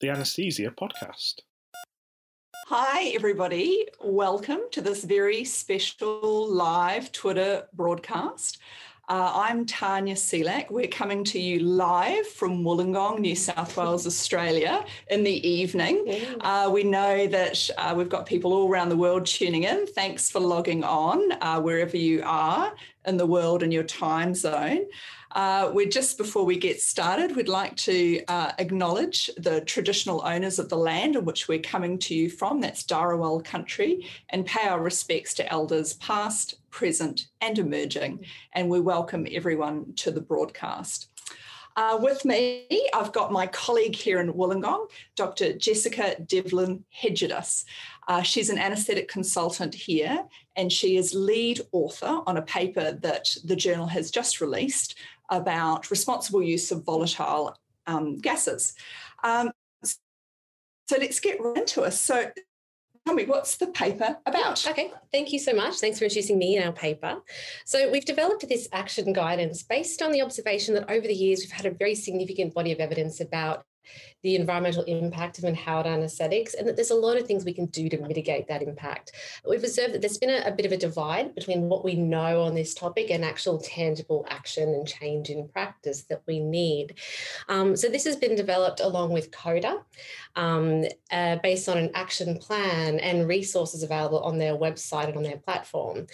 the 0.00 0.08
Anesthesia 0.08 0.70
Podcast. 0.70 1.40
Hi, 2.68 3.08
everybody. 3.08 3.86
Welcome 4.02 4.60
to 4.72 4.80
this 4.80 5.04
very 5.04 5.44
special 5.44 6.48
live 6.48 7.12
Twitter 7.12 7.64
broadcast. 7.74 8.58
Uh, 9.10 9.32
I'm 9.34 9.66
Tanya 9.66 10.14
Selak. 10.14 10.70
We're 10.70 10.86
coming 10.86 11.24
to 11.24 11.40
you 11.40 11.58
live 11.58 12.26
from 12.28 12.62
Wollongong, 12.62 13.18
New 13.18 13.34
South 13.34 13.76
Wales, 13.76 14.06
Australia, 14.06 14.84
in 15.08 15.24
the 15.24 15.48
evening. 15.48 16.06
Uh, 16.40 16.70
we 16.72 16.84
know 16.84 17.26
that 17.26 17.68
uh, 17.76 17.92
we've 17.94 18.08
got 18.08 18.24
people 18.24 18.54
all 18.54 18.68
around 18.70 18.88
the 18.88 18.96
world 18.96 19.26
tuning 19.26 19.64
in. 19.64 19.86
Thanks 19.86 20.30
for 20.30 20.38
logging 20.38 20.84
on 20.84 21.32
uh, 21.42 21.60
wherever 21.60 21.96
you 21.96 22.22
are 22.24 22.72
in 23.04 23.16
the 23.16 23.26
world 23.26 23.64
in 23.64 23.72
your 23.72 23.82
time 23.82 24.34
zone. 24.34 24.86
Uh, 25.32 25.70
we're 25.72 25.88
just 25.88 26.18
before 26.18 26.44
we 26.44 26.56
get 26.56 26.80
started, 26.80 27.36
we'd 27.36 27.48
like 27.48 27.76
to 27.76 28.24
uh, 28.26 28.50
acknowledge 28.58 29.30
the 29.36 29.60
traditional 29.60 30.22
owners 30.24 30.58
of 30.58 30.68
the 30.68 30.76
land 30.76 31.14
in 31.14 31.24
which 31.24 31.46
we're 31.46 31.60
coming 31.60 31.98
to 31.98 32.14
you 32.14 32.28
from, 32.28 32.60
that's 32.60 32.82
Dharawal 32.82 33.44
country, 33.44 34.08
and 34.30 34.44
pay 34.44 34.68
our 34.68 34.80
respects 34.80 35.32
to 35.34 35.52
elders 35.52 35.92
past, 35.94 36.56
present, 36.70 37.28
and 37.40 37.58
emerging. 37.60 38.24
And 38.54 38.68
we 38.68 38.80
welcome 38.80 39.26
everyone 39.30 39.94
to 39.96 40.10
the 40.10 40.20
broadcast. 40.20 41.06
Uh, 41.76 41.96
with 42.02 42.24
me, 42.24 42.66
I've 42.92 43.12
got 43.12 43.30
my 43.30 43.46
colleague 43.46 43.94
here 43.94 44.18
in 44.18 44.32
Wollongong, 44.32 44.90
Dr. 45.14 45.52
Jessica 45.52 46.20
Devlin 46.26 46.84
Hegedus. 46.90 47.64
Uh, 48.08 48.22
she's 48.22 48.50
an 48.50 48.58
anaesthetic 48.58 49.06
consultant 49.06 49.72
here, 49.72 50.24
and 50.56 50.72
she 50.72 50.96
is 50.96 51.14
lead 51.14 51.60
author 51.70 52.22
on 52.26 52.36
a 52.36 52.42
paper 52.42 52.98
that 53.02 53.28
the 53.44 53.54
journal 53.54 53.86
has 53.86 54.10
just 54.10 54.40
released 54.40 54.96
about 55.30 55.90
responsible 55.90 56.42
use 56.42 56.70
of 56.70 56.84
volatile 56.84 57.56
um, 57.86 58.18
gases. 58.18 58.74
Um, 59.22 59.50
so 59.84 60.96
let's 60.98 61.20
get 61.20 61.40
right 61.40 61.56
into 61.56 61.84
it. 61.84 61.92
So 61.92 62.30
tell 63.06 63.14
me, 63.14 63.24
what's 63.24 63.56
the 63.56 63.68
paper 63.68 64.16
about? 64.26 64.66
Okay, 64.66 64.92
thank 65.12 65.32
you 65.32 65.38
so 65.38 65.52
much. 65.52 65.76
Thanks 65.78 65.98
for 65.98 66.04
introducing 66.04 66.38
me 66.38 66.56
in 66.56 66.62
our 66.62 66.72
paper. 66.72 67.18
So, 67.64 67.90
we've 67.90 68.04
developed 68.04 68.48
this 68.48 68.68
action 68.72 69.12
guidance 69.12 69.62
based 69.62 70.02
on 70.02 70.12
the 70.12 70.22
observation 70.22 70.74
that 70.74 70.90
over 70.90 71.06
the 71.06 71.14
years 71.14 71.40
we've 71.40 71.50
had 71.50 71.66
a 71.66 71.70
very 71.70 71.94
significant 71.94 72.54
body 72.54 72.72
of 72.72 72.78
evidence 72.78 73.20
about 73.20 73.64
the 74.22 74.36
environmental 74.36 74.82
impact 74.84 75.38
of 75.38 75.44
inhaled 75.44 75.86
anesthetics, 75.86 76.54
and 76.54 76.66
that 76.68 76.76
there's 76.76 76.90
a 76.90 76.94
lot 76.94 77.16
of 77.16 77.26
things 77.26 77.44
we 77.44 77.52
can 77.52 77.66
do 77.66 77.88
to 77.88 77.98
mitigate 77.98 78.48
that 78.48 78.62
impact. 78.62 79.12
We've 79.48 79.62
observed 79.62 79.94
that 79.94 80.02
there's 80.02 80.18
been 80.18 80.30
a, 80.30 80.42
a, 80.46 80.52
bit 80.52 80.66
of 80.66 80.72
a 80.72 80.76
divide 80.76 81.34
between 81.34 81.68
what 81.68 81.84
we 81.84 81.94
know 81.94 82.42
on 82.42 82.54
this 82.54 82.74
topic 82.74 83.10
and 83.10 83.24
actual 83.24 83.58
tangible 83.58 84.26
action 84.28 84.68
and 84.74 84.86
change 84.86 85.30
in 85.30 85.48
practice 85.48 86.02
that 86.04 86.22
we 86.26 86.40
need. 86.40 86.94
Um, 87.48 87.76
so 87.76 87.88
this 87.88 88.04
has 88.04 88.16
been 88.16 88.36
developed 88.36 88.80
along 88.80 89.12
with 89.12 89.30
CODA, 89.30 89.80
um, 90.36 90.84
uh, 91.10 91.36
based 91.42 91.68
on 91.68 91.78
an 91.78 91.90
action 91.94 92.36
plan 92.38 93.00
and 93.00 93.26
resources 93.26 93.82
available 93.82 94.20
on 94.20 94.38
their 94.38 94.54
website 94.54 95.08
and 95.08 95.16
on 95.16 95.22
their 95.22 95.38
platform. 95.38 96.06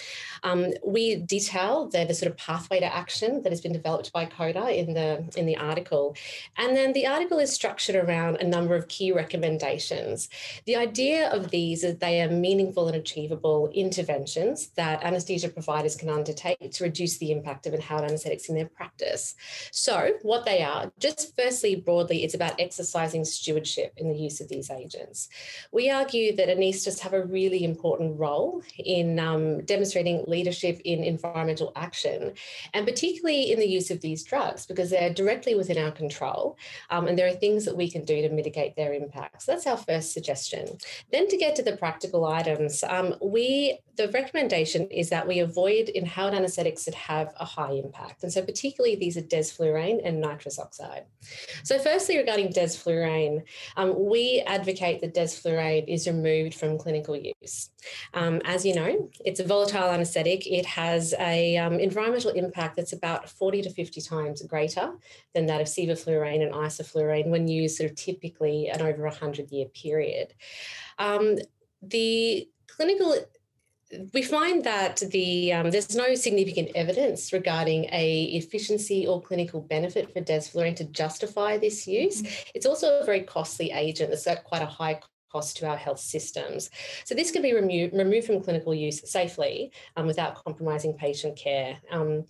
Um, 0.43 0.73
we 0.85 1.17
detail 1.17 1.89
the, 1.89 2.05
the 2.05 2.15
sort 2.15 2.31
of 2.31 2.39
pathway 2.39 2.81
to 2.81 2.95
action 2.95 3.43
that 3.43 3.53
has 3.53 3.61
been 3.61 3.73
developed 3.73 4.13
by 4.13 4.27
CODA 4.27 4.79
in 4.79 4.95
the 4.95 5.29
in 5.37 5.47
the 5.47 5.57
article, 5.57 6.17
and 6.57 6.77
then 6.77 6.93
the 6.93 7.07
article 7.07 7.39
is 7.39 7.53
structured 7.53 7.96
around 7.97 8.37
a 8.37 8.47
number 8.47 8.75
of 8.75 8.89
key 8.89 9.13
recommendations. 9.13 10.29
The 10.67 10.77
idea 10.77 11.31
of 11.31 11.51
these 11.51 11.85
is 11.85 11.97
they 11.97 12.23
are 12.23 12.31
meaningful 12.31 12.87
and 12.89 12.97
achievable 12.97 13.71
interventions 13.75 14.69
that 14.77 15.03
anaesthesia 15.03 15.49
providers 15.49 15.97
can 15.97 16.09
undertake 16.09 16.73
to 16.73 16.85
reduce 16.85 17.19
the 17.19 17.33
impact 17.33 17.67
of 17.67 17.75
inhaled 17.75 18.05
anaesthetics 18.05 18.49
in 18.49 18.55
their 18.55 18.69
practice. 18.69 19.35
So, 19.71 20.13
what 20.23 20.45
they 20.45 20.63
are, 20.63 20.93
just 20.99 21.35
firstly, 21.37 21.77
broadly, 21.77 22.25
it's 22.25 22.35
about 22.35 22.61
exercising 22.61 23.25
stewardship 23.25 23.95
in 23.97 24.09
the 24.09 24.19
use 24.19 24.41
of 24.41 24.49
these 24.49 24.71
agents. 24.71 25.29
We 25.73 25.91
argue 25.91 26.35
that 26.37 26.49
anaesthetists 26.49 27.01
have 27.01 27.13
a 27.13 27.25
really 27.25 27.65
important 27.65 28.19
role 28.19 28.63
in 28.79 29.19
um, 29.19 29.65
demonstrating 29.65 30.25
leadership 30.27 30.81
in 30.85 31.05
environmental 31.05 31.73
action, 31.77 32.33
and 32.75 32.87
particularly 32.87 33.53
in 33.53 33.59
the 33.59 33.69
use 33.69 33.91
of 33.91 34.01
these 34.01 34.23
drugs, 34.23 34.67
because 34.67 34.91
they're 34.91 35.13
directly 35.13 35.55
within 35.55 35.79
our 35.79 35.91
control. 35.91 36.57
Um, 36.91 37.07
and 37.09 37.19
there 37.19 37.29
are 37.29 37.33
things 37.33 37.65
that 37.65 37.77
we 37.77 37.86
we 37.87 37.91
can 37.93 38.05
do 38.05 38.21
to 38.21 38.29
mitigate 38.29 38.75
their 38.75 38.93
impacts. 38.93 39.47
That's 39.47 39.65
our 39.65 39.77
first 39.77 40.13
suggestion. 40.13 40.79
Then 41.13 41.29
to 41.29 41.37
get 41.37 41.55
to 41.55 41.63
the 41.63 41.77
practical 41.77 42.25
items, 42.25 42.83
um, 42.83 43.15
we 43.23 43.79
the 43.97 44.09
recommendation 44.09 44.87
is 44.89 45.09
that 45.09 45.27
we 45.27 45.39
avoid 45.39 45.89
inhaled 45.89 46.35
anaesthetics 46.35 46.85
that 46.85 46.95
have 46.95 47.33
a 47.41 47.45
high 47.45 47.73
impact. 47.73 48.23
And 48.23 48.33
so 48.33 48.43
particularly 48.43 48.95
these 48.95 49.17
are 49.17 49.23
desflurane 49.23 50.01
and 50.05 50.21
nitrous 50.21 50.59
oxide. 50.59 51.05
So 51.65 51.79
firstly, 51.79 52.19
regarding 52.19 52.53
desflurane, 52.53 53.43
um, 53.77 53.95
we 53.97 54.43
advocate 54.47 55.01
that 55.01 55.15
desflurane 55.15 55.89
is 55.89 56.07
removed 56.07 56.55
from 56.55 56.77
clinical 56.77 57.17
use. 57.17 57.71
Um, 58.13 58.43
as 58.45 58.67
you 58.67 58.75
know, 58.75 59.09
it's 59.25 59.41
a 59.41 59.45
volatile 59.45 59.89
anaesthetic. 59.89 60.47
It 60.47 60.67
has 60.67 61.15
a 61.19 61.57
um, 61.57 61.75
environmental 61.75 62.33
impact 62.33 62.77
that's 62.77 62.93
about 62.93 63.31
40 63.31 63.63
to 63.63 63.71
50 63.71 64.01
times 64.03 64.43
greater 64.43 64.93
than 65.35 65.47
that 65.47 65.63
of 65.63 65.69
sevoflurane 65.69 66.43
and 66.43 66.53
isoflurane 66.53 67.29
when 67.29 67.49
used 67.49 67.76
sort 67.77 67.91
of 67.91 67.97
typically 67.97 68.69
an 68.69 68.81
over 68.83 69.07
a 69.07 69.11
100 69.11 69.51
year 69.51 69.67
period. 69.67 70.35
Um, 70.99 71.37
the 71.83 72.49
clinical 72.67 73.15
we 74.13 74.23
find 74.23 74.65
that 74.65 75.01
the 75.13 75.53
um, 75.53 75.71
there's 75.71 75.95
no 75.95 76.15
significant 76.17 76.71
evidence 76.75 77.33
regarding 77.33 77.85
a 77.93 78.25
efficiency 78.35 79.07
or 79.07 79.23
clinical 79.23 79.61
benefit 79.61 80.13
for 80.13 80.21
desflurane 80.21 80.75
to 80.77 80.85
justify 80.85 81.57
this 81.57 81.87
use. 81.87 82.23
Mm-hmm. 82.23 82.51
It's 82.55 82.67
also 82.67 83.01
a 83.01 83.05
very 83.05 83.21
costly 83.21 83.71
agent 83.71 84.11
that's 84.11 84.25
got 84.25 84.43
quite 84.43 84.63
a 84.63 84.67
high 84.67 85.01
cost 85.31 85.57
to 85.59 85.69
our 85.69 85.77
health 85.77 86.01
systems. 86.01 86.71
So 87.05 87.15
this 87.15 87.31
can 87.31 87.43
be 87.43 87.53
remo- 87.55 87.91
removed 87.97 88.27
from 88.27 88.43
clinical 88.43 88.75
use 88.75 89.09
safely 89.11 89.71
um, 89.97 90.07
without 90.07 90.43
compromising 90.45 90.95
patient 90.95 91.37
care. 91.37 91.79
Um, 91.91 92.25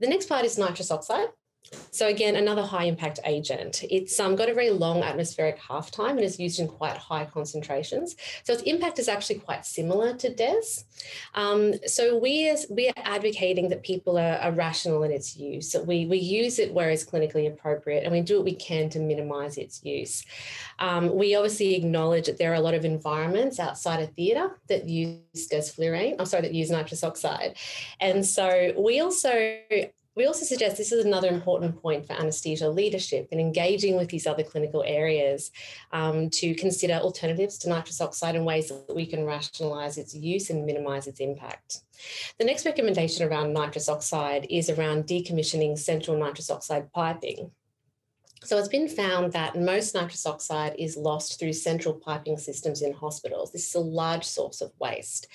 the 0.00 0.08
next 0.08 0.28
part 0.28 0.44
is 0.44 0.58
nitrous 0.58 0.90
oxide. 0.90 1.28
So 1.90 2.08
again, 2.08 2.36
another 2.36 2.62
high 2.62 2.84
impact 2.84 3.20
agent. 3.24 3.84
It's 3.90 4.18
um, 4.20 4.36
got 4.36 4.48
a 4.48 4.54
very 4.54 4.70
long 4.70 5.02
atmospheric 5.02 5.58
half 5.58 5.90
time 5.90 6.16
and 6.16 6.24
is 6.24 6.38
used 6.38 6.60
in 6.60 6.68
quite 6.68 6.96
high 6.96 7.24
concentrations. 7.24 8.16
So 8.44 8.52
its 8.52 8.62
impact 8.62 8.98
is 8.98 9.08
actually 9.08 9.40
quite 9.40 9.66
similar 9.66 10.14
to 10.14 10.34
DES. 10.34 10.84
Um, 11.34 11.74
so 11.86 12.18
we 12.18 12.48
are, 12.50 12.56
we 12.70 12.88
are 12.88 12.94
advocating 12.96 13.68
that 13.70 13.82
people 13.82 14.18
are, 14.18 14.36
are 14.38 14.52
rational 14.52 15.02
in 15.02 15.10
its 15.10 15.36
use. 15.36 15.70
So 15.70 15.82
we, 15.82 16.06
we 16.06 16.18
use 16.18 16.58
it 16.58 16.72
where 16.72 16.90
it's 16.90 17.04
clinically 17.04 17.48
appropriate 17.48 18.04
and 18.04 18.12
we 18.12 18.20
do 18.20 18.36
what 18.36 18.44
we 18.44 18.54
can 18.54 18.88
to 18.90 18.98
minimise 18.98 19.58
its 19.58 19.84
use. 19.84 20.24
Um, 20.78 21.14
we 21.14 21.34
obviously 21.34 21.74
acknowledge 21.74 22.26
that 22.26 22.38
there 22.38 22.52
are 22.52 22.56
a 22.56 22.60
lot 22.60 22.74
of 22.74 22.84
environments 22.84 23.58
outside 23.58 24.00
of 24.00 24.12
theatre 24.14 24.58
that 24.68 24.88
use 24.88 25.48
desflurane, 25.50 26.16
I'm 26.18 26.26
sorry, 26.26 26.42
that 26.42 26.54
use 26.54 26.70
nitrous 26.70 27.02
oxide. 27.02 27.56
And 28.00 28.24
so 28.24 28.72
we 28.76 29.00
also 29.00 29.58
we 30.18 30.26
also 30.26 30.44
suggest 30.44 30.76
this 30.76 30.90
is 30.90 31.04
another 31.04 31.28
important 31.28 31.80
point 31.80 32.04
for 32.04 32.12
anaesthesia 32.14 32.68
leadership 32.68 33.28
in 33.30 33.38
engaging 33.38 33.96
with 33.96 34.08
these 34.08 34.26
other 34.26 34.42
clinical 34.42 34.82
areas 34.84 35.52
um, 35.92 36.28
to 36.28 36.56
consider 36.56 36.94
alternatives 36.94 37.56
to 37.56 37.68
nitrous 37.68 38.00
oxide 38.00 38.34
in 38.34 38.44
ways 38.44 38.68
that 38.68 38.96
we 38.96 39.06
can 39.06 39.24
rationalise 39.24 39.96
its 39.96 40.16
use 40.16 40.50
and 40.50 40.66
minimise 40.66 41.06
its 41.06 41.20
impact. 41.20 41.82
The 42.40 42.44
next 42.44 42.66
recommendation 42.66 43.28
around 43.28 43.54
nitrous 43.54 43.88
oxide 43.88 44.48
is 44.50 44.68
around 44.68 45.04
decommissioning 45.04 45.78
central 45.78 46.18
nitrous 46.18 46.50
oxide 46.50 46.92
piping. 46.92 47.52
So 48.44 48.56
it's 48.56 48.68
been 48.68 48.88
found 48.88 49.32
that 49.32 49.60
most 49.60 49.94
nitrous 49.94 50.26
oxide 50.26 50.74
is 50.78 50.96
lost 50.96 51.38
through 51.38 51.52
central 51.54 51.94
piping 51.94 52.36
systems 52.36 52.82
in 52.82 52.92
hospitals. 52.92 53.52
This 53.52 53.68
is 53.68 53.74
a 53.74 53.80
large 53.80 54.24
source 54.24 54.60
of 54.60 54.72
waste. 54.78 55.26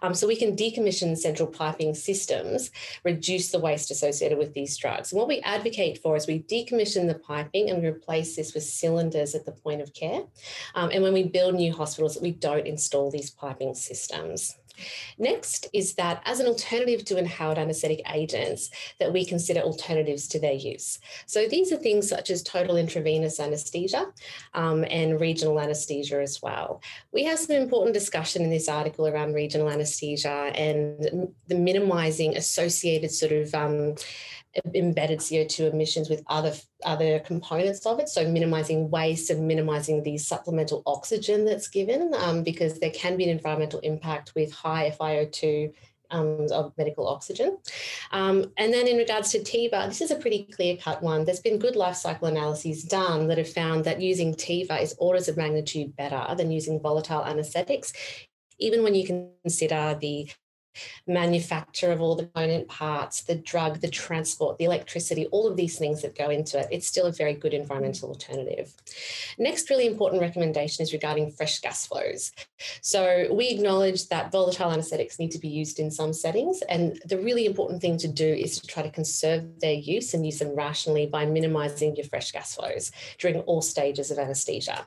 Um, 0.00 0.14
so 0.14 0.26
we 0.26 0.36
can 0.36 0.56
decommission 0.56 1.16
central 1.16 1.48
piping 1.48 1.94
systems, 1.94 2.70
reduce 3.04 3.50
the 3.50 3.58
waste 3.58 3.90
associated 3.90 4.38
with 4.38 4.54
these 4.54 4.76
drugs. 4.76 5.12
And 5.12 5.18
what 5.18 5.28
we 5.28 5.40
advocate 5.40 5.98
for 5.98 6.16
is 6.16 6.26
we 6.26 6.42
decommission 6.42 7.08
the 7.08 7.18
piping 7.18 7.70
and 7.70 7.82
we 7.82 7.88
replace 7.88 8.36
this 8.36 8.54
with 8.54 8.62
cylinders 8.62 9.34
at 9.34 9.44
the 9.44 9.52
point 9.52 9.80
of 9.80 9.92
care. 9.92 10.22
Um, 10.74 10.90
and 10.92 11.02
when 11.02 11.12
we 11.12 11.24
build 11.24 11.54
new 11.54 11.72
hospitals, 11.72 12.18
we 12.20 12.30
don't 12.30 12.66
install 12.66 13.10
these 13.10 13.30
piping 13.30 13.74
systems. 13.74 14.56
Next 15.18 15.68
is 15.72 15.94
that 15.94 16.22
as 16.24 16.40
an 16.40 16.46
alternative 16.46 17.04
to 17.06 17.18
inhaled 17.18 17.58
anaesthetic 17.58 18.02
agents, 18.12 18.70
that 18.98 19.12
we 19.12 19.24
consider 19.24 19.60
alternatives 19.60 20.28
to 20.28 20.40
their 20.40 20.52
use. 20.52 20.98
So 21.26 21.46
these 21.46 21.72
are 21.72 21.76
things 21.76 22.08
such 22.08 22.30
as 22.30 22.42
total 22.42 22.76
intravenous 22.76 23.40
anaesthesia 23.40 24.06
um, 24.54 24.84
and 24.90 25.20
regional 25.20 25.60
anaesthesia 25.60 26.20
as 26.20 26.40
well. 26.42 26.82
We 27.12 27.24
have 27.24 27.38
some 27.38 27.56
important 27.56 27.94
discussion 27.94 28.42
in 28.42 28.50
this 28.50 28.68
article 28.68 29.06
around 29.06 29.34
regional 29.34 29.70
anaesthesia 29.70 30.52
and 30.54 31.32
the 31.48 31.54
minimising 31.54 32.36
associated 32.36 33.10
sort 33.10 33.32
of 33.32 33.54
um, 33.54 33.94
embedded 34.74 35.20
CO2 35.20 35.72
emissions 35.72 36.10
with 36.10 36.22
other 36.26 36.52
other 36.84 37.20
components 37.20 37.86
of 37.86 37.98
it. 37.98 38.08
So 38.08 38.28
minimizing 38.28 38.90
waste 38.90 39.30
and 39.30 39.46
minimizing 39.46 40.02
the 40.02 40.18
supplemental 40.18 40.82
oxygen 40.86 41.44
that's 41.44 41.68
given, 41.68 42.12
um, 42.18 42.42
because 42.42 42.78
there 42.78 42.90
can 42.90 43.16
be 43.16 43.24
an 43.24 43.30
environmental 43.30 43.80
impact 43.80 44.34
with 44.34 44.52
high 44.52 44.94
FiO2 44.98 45.72
um, 46.10 46.46
of 46.52 46.72
medical 46.76 47.08
oxygen. 47.08 47.56
Um, 48.10 48.52
and 48.58 48.72
then 48.72 48.86
in 48.86 48.98
regards 48.98 49.30
to 49.30 49.38
TIVA, 49.38 49.88
this 49.88 50.02
is 50.02 50.10
a 50.10 50.16
pretty 50.16 50.44
clear 50.52 50.76
cut 50.76 51.02
one. 51.02 51.24
There's 51.24 51.40
been 51.40 51.58
good 51.58 51.76
life 51.76 51.96
cycle 51.96 52.28
analyses 52.28 52.84
done 52.84 53.28
that 53.28 53.38
have 53.38 53.50
found 53.50 53.84
that 53.84 54.02
using 54.02 54.34
TIVA 54.34 54.82
is 54.82 54.94
orders 54.98 55.28
of 55.28 55.38
magnitude 55.38 55.96
better 55.96 56.34
than 56.34 56.50
using 56.50 56.80
volatile 56.80 57.24
anesthetics 57.24 57.92
even 58.62 58.82
when 58.82 58.94
you 58.94 59.04
consider 59.44 59.96
the 60.00 60.28
manufacture 61.06 61.92
of 61.92 62.00
all 62.00 62.16
the 62.16 62.24
component 62.24 62.68
parts, 62.68 63.22
the 63.22 63.34
drug, 63.34 63.80
the 63.80 63.88
transport, 63.88 64.58
the 64.58 64.64
electricity, 64.64 65.26
all 65.26 65.46
of 65.46 65.56
these 65.56 65.78
things 65.78 66.02
that 66.02 66.16
go 66.16 66.30
into 66.30 66.58
it, 66.58 66.68
it's 66.70 66.86
still 66.86 67.06
a 67.06 67.12
very 67.12 67.34
good 67.34 67.54
environmental 67.54 68.08
alternative. 68.08 68.72
Next, 69.38 69.70
really 69.70 69.86
important 69.86 70.22
recommendation 70.22 70.82
is 70.82 70.92
regarding 70.92 71.30
fresh 71.30 71.60
gas 71.60 71.86
flows. 71.86 72.32
So 72.80 73.28
we 73.32 73.48
acknowledge 73.48 74.08
that 74.08 74.32
volatile 74.32 74.70
anesthetics 74.70 75.18
need 75.18 75.30
to 75.32 75.38
be 75.38 75.48
used 75.48 75.78
in 75.78 75.90
some 75.90 76.12
settings, 76.12 76.62
and 76.68 77.00
the 77.04 77.18
really 77.18 77.46
important 77.46 77.80
thing 77.80 77.98
to 77.98 78.08
do 78.08 78.26
is 78.26 78.58
to 78.60 78.66
try 78.66 78.82
to 78.82 78.90
conserve 78.90 79.60
their 79.60 79.74
use 79.74 80.14
and 80.14 80.24
use 80.24 80.38
them 80.38 80.54
rationally 80.54 81.06
by 81.06 81.26
minimizing 81.26 81.96
your 81.96 82.06
fresh 82.06 82.32
gas 82.32 82.54
flows 82.54 82.92
during 83.18 83.40
all 83.40 83.62
stages 83.62 84.10
of 84.10 84.18
anesthesia. 84.18 84.86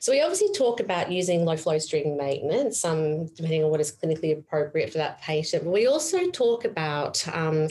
So 0.00 0.12
we 0.12 0.20
obviously 0.22 0.52
talk 0.52 0.80
about 0.80 1.12
using 1.12 1.44
low 1.44 1.56
flow 1.56 1.78
during 1.78 2.16
maintenance, 2.16 2.84
um, 2.84 3.26
depending 3.26 3.64
on 3.64 3.70
what 3.70 3.80
is 3.80 3.92
clinically 3.92 4.36
appropriate 4.38 4.90
for 4.90 4.98
that 4.98 5.20
patient. 5.20 5.64
But 5.64 5.72
we 5.72 5.86
also 5.86 6.30
talk 6.30 6.64
about, 6.64 7.26
um, 7.28 7.68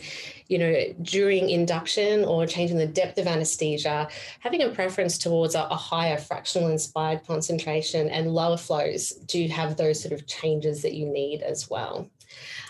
you 0.48 0.58
know, 0.58 0.94
during 1.02 1.50
induction 1.50 2.24
or 2.24 2.46
changing 2.46 2.78
the 2.78 2.88
depth 2.88 3.18
of 3.18 3.28
anesthesia, 3.28 4.08
having 4.40 4.64
a 4.64 4.70
preference 4.70 5.18
towards 5.18 5.56
a, 5.56 5.64
a 5.64 5.76
higher 5.76 6.18
fractional 6.18 6.70
inspired 6.70 7.26
concentration 7.26 8.10
and 8.10 8.34
lower 8.34 8.58
flows 8.58 9.14
to 9.28 9.48
have 9.48 9.78
those 9.78 10.02
sort 10.02 10.14
of 10.14 10.28
changes 10.28 10.82
that 10.82 10.94
you 10.94 11.08
need 11.08 11.42
as 11.42 11.70
well. 11.70 12.10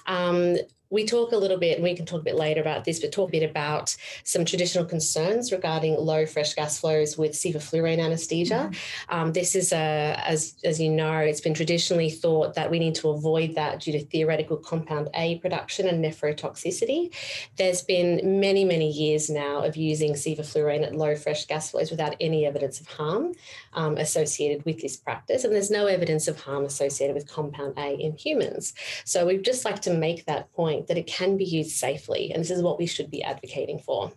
Um, 0.05 0.57
we 0.89 1.05
talk 1.05 1.31
a 1.31 1.37
little 1.37 1.57
bit, 1.57 1.75
and 1.75 1.83
we 1.83 1.95
can 1.95 2.05
talk 2.05 2.21
a 2.21 2.23
bit 2.23 2.35
later 2.35 2.61
about 2.61 2.85
this, 2.85 2.99
but 2.99 3.11
talk 3.11 3.29
a 3.29 3.31
bit 3.31 3.49
about 3.49 3.95
some 4.23 4.45
traditional 4.45 4.85
concerns 4.85 5.51
regarding 5.51 5.95
low 5.95 6.25
fresh 6.25 6.53
gas 6.53 6.79
flows 6.79 7.17
with 7.17 7.31
sevoflurane 7.33 7.99
anesthesia. 7.99 8.69
Mm-hmm. 8.71 9.15
Um, 9.15 9.33
this 9.33 9.55
is 9.55 9.73
a, 9.73 10.21
as 10.25 10.55
as 10.63 10.79
you 10.79 10.89
know, 10.89 11.17
it's 11.17 11.41
been 11.41 11.53
traditionally 11.53 12.09
thought 12.09 12.55
that 12.55 12.71
we 12.71 12.79
need 12.79 12.95
to 12.95 13.09
avoid 13.09 13.55
that 13.55 13.81
due 13.81 13.91
to 13.93 14.05
theoretical 14.05 14.57
compound 14.57 15.09
A 15.13 15.39
production 15.39 15.87
and 15.87 16.03
nephrotoxicity. 16.03 17.13
There's 17.57 17.81
been 17.81 18.39
many 18.39 18.63
many 18.63 18.89
years 18.89 19.29
now 19.29 19.63
of 19.63 19.75
using 19.75 20.13
sevoflurane 20.13 20.83
at 20.83 20.95
low 20.95 21.15
fresh 21.15 21.45
gas 21.45 21.71
flows 21.71 21.91
without 21.91 22.15
any 22.19 22.45
evidence 22.45 22.79
of 22.79 22.87
harm 22.87 23.33
um, 23.73 23.97
associated 23.97 24.65
with 24.65 24.81
this 24.81 24.95
practice, 24.95 25.43
and 25.43 25.53
there's 25.53 25.71
no 25.71 25.87
evidence 25.87 26.27
of 26.27 26.39
harm 26.39 26.65
associated 26.65 27.15
with 27.15 27.27
compound 27.27 27.73
A 27.77 27.95
in 27.95 28.13
humans. 28.13 28.73
So 29.05 29.25
we'd 29.25 29.43
just 29.43 29.65
like 29.65 29.81
to 29.81 29.93
make 29.93 30.25
that 30.25 30.51
point 30.53 30.76
point 30.77 30.87
that 30.87 30.97
it 30.97 31.07
can 31.07 31.37
be 31.37 31.43
used 31.43 31.71
safely, 31.71 32.31
and 32.31 32.41
this 32.41 32.51
is 32.51 32.61
what 32.61 32.77
we 32.77 32.85
should 32.85 33.09
be 33.09 33.23
advocating 33.23 33.79
for. 33.79 34.11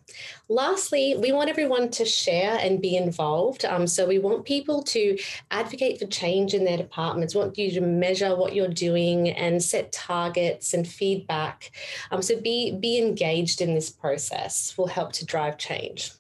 Lastly, 0.49 1.17
we 1.19 1.33
want 1.33 1.51
everyone 1.51 1.91
to 1.91 2.05
share 2.05 2.59
and 2.61 2.81
be 2.81 2.97
involved. 2.97 3.65
Um, 3.65 3.87
so 3.87 4.07
we 4.07 4.19
want 4.19 4.45
people 4.45 4.83
to 4.85 5.19
advocate 5.51 5.99
for 5.99 6.07
change 6.07 6.55
in 6.55 6.65
their 6.65 6.77
departments, 6.77 7.35
want 7.35 7.57
you 7.57 7.71
to 7.73 7.81
measure 7.81 8.37
what 8.37 8.55
you're 8.55 8.69
doing 8.69 9.31
and 9.31 9.63
set 9.63 9.93
targets 9.93 10.75
and 10.75 10.87
feedback. 10.87 11.71
Um, 12.11 12.23
so 12.23 12.41
be, 12.41 12.77
be 12.77 12.99
engaged 12.99 13.61
in 13.61 13.75
this 13.75 13.91
process 13.91 14.77
will 14.77 14.87
help 14.87 15.13
to 15.13 15.25
drive 15.25 15.59
change 15.59 16.13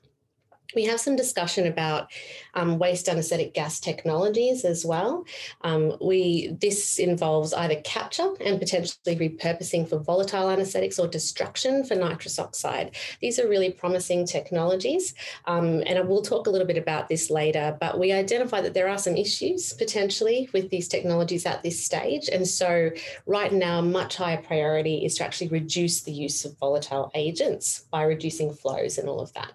we 0.75 0.85
have 0.85 1.01
some 1.01 1.17
discussion 1.17 1.67
about 1.67 2.13
um, 2.55 2.79
waste 2.79 3.09
anesthetic 3.09 3.55
gas 3.55 3.81
technologies 3.81 4.65
as 4.65 4.85
well. 4.85 5.25
Um, 5.63 5.97
we 6.01 6.57
this 6.61 6.99
involves 6.99 7.53
either 7.53 7.77
capture 7.83 8.35
and 8.41 8.59
potentially 8.59 9.17
repurposing 9.17 9.89
for 9.89 9.99
volatile 9.99 10.51
anesthetics 10.51 10.99
or 10.99 11.09
destruction 11.09 11.85
for 11.85 11.95
nitrous 11.95 12.39
oxide. 12.39 12.97
These 13.21 13.39
are 13.39 13.49
really 13.49 13.71
promising 13.71 14.27
technologies, 14.27 15.15
um, 15.47 15.83
and 15.87 15.99
I 15.99 16.03
will 16.03 16.23
talk 16.23 16.47
a 16.47 16.51
little 16.51 16.67
bit 16.67 16.79
about 16.79 17.09
this 17.09 17.31
later. 17.31 17.77
But 17.81 17.99
we 17.99 18.13
identify 18.13 18.61
that 18.61 18.75
there 18.75 18.89
are 18.89 18.99
some 18.99 19.17
issues 19.17 19.73
potentially 19.73 20.49
with 20.53 20.71
these 20.71 20.89
technologies 20.89 21.47
at 21.47 21.63
this 21.63 21.85
stage, 21.85 22.29
and 22.29 22.47
so 22.47 22.91
right 23.27 23.53
now, 23.53 23.79
a 23.79 23.83
much 23.83 24.17
higher 24.17 24.43
priority 24.43 25.05
is 25.05 25.17
to 25.17 25.25
actually 25.25 25.49
reduce 25.49 26.03
the 26.03 26.13
use 26.13 26.45
of 26.45 26.59
volatile 26.59 27.11
agents 27.15 27.87
by 27.91 28.03
reducing 28.03 28.53
flows 28.53 28.99
and 28.99 29.09
all 29.09 29.21
of 29.21 29.33
that. 29.35 29.53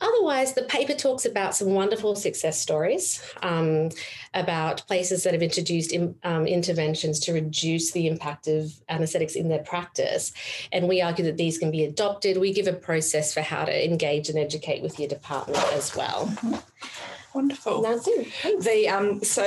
Otherwise, 0.00 0.54
the 0.54 0.62
paper 0.62 0.94
talks 0.94 1.26
about 1.26 1.54
some 1.54 1.74
wonderful 1.74 2.09
success 2.16 2.60
stories 2.60 3.22
um, 3.42 3.90
about 4.34 4.86
places 4.86 5.22
that 5.24 5.32
have 5.32 5.42
introduced 5.42 5.92
in, 5.92 6.14
um, 6.24 6.46
interventions 6.46 7.20
to 7.20 7.32
reduce 7.32 7.92
the 7.92 8.06
impact 8.06 8.48
of 8.48 8.72
anesthetics 8.88 9.34
in 9.34 9.48
their 9.48 9.62
practice. 9.62 10.32
And 10.72 10.88
we 10.88 11.00
argue 11.00 11.24
that 11.24 11.36
these 11.36 11.58
can 11.58 11.70
be 11.70 11.84
adopted. 11.84 12.38
We 12.38 12.52
give 12.52 12.66
a 12.66 12.72
process 12.72 13.34
for 13.34 13.40
how 13.40 13.64
to 13.64 13.84
engage 13.84 14.28
and 14.28 14.38
educate 14.38 14.82
with 14.82 14.98
your 14.98 15.08
department 15.08 15.64
as 15.72 15.94
well. 15.96 16.26
Mm-hmm. 16.26 16.54
Wonderful. 17.34 17.84
It. 17.86 18.62
The 18.62 18.88
um, 18.88 19.22
so 19.22 19.42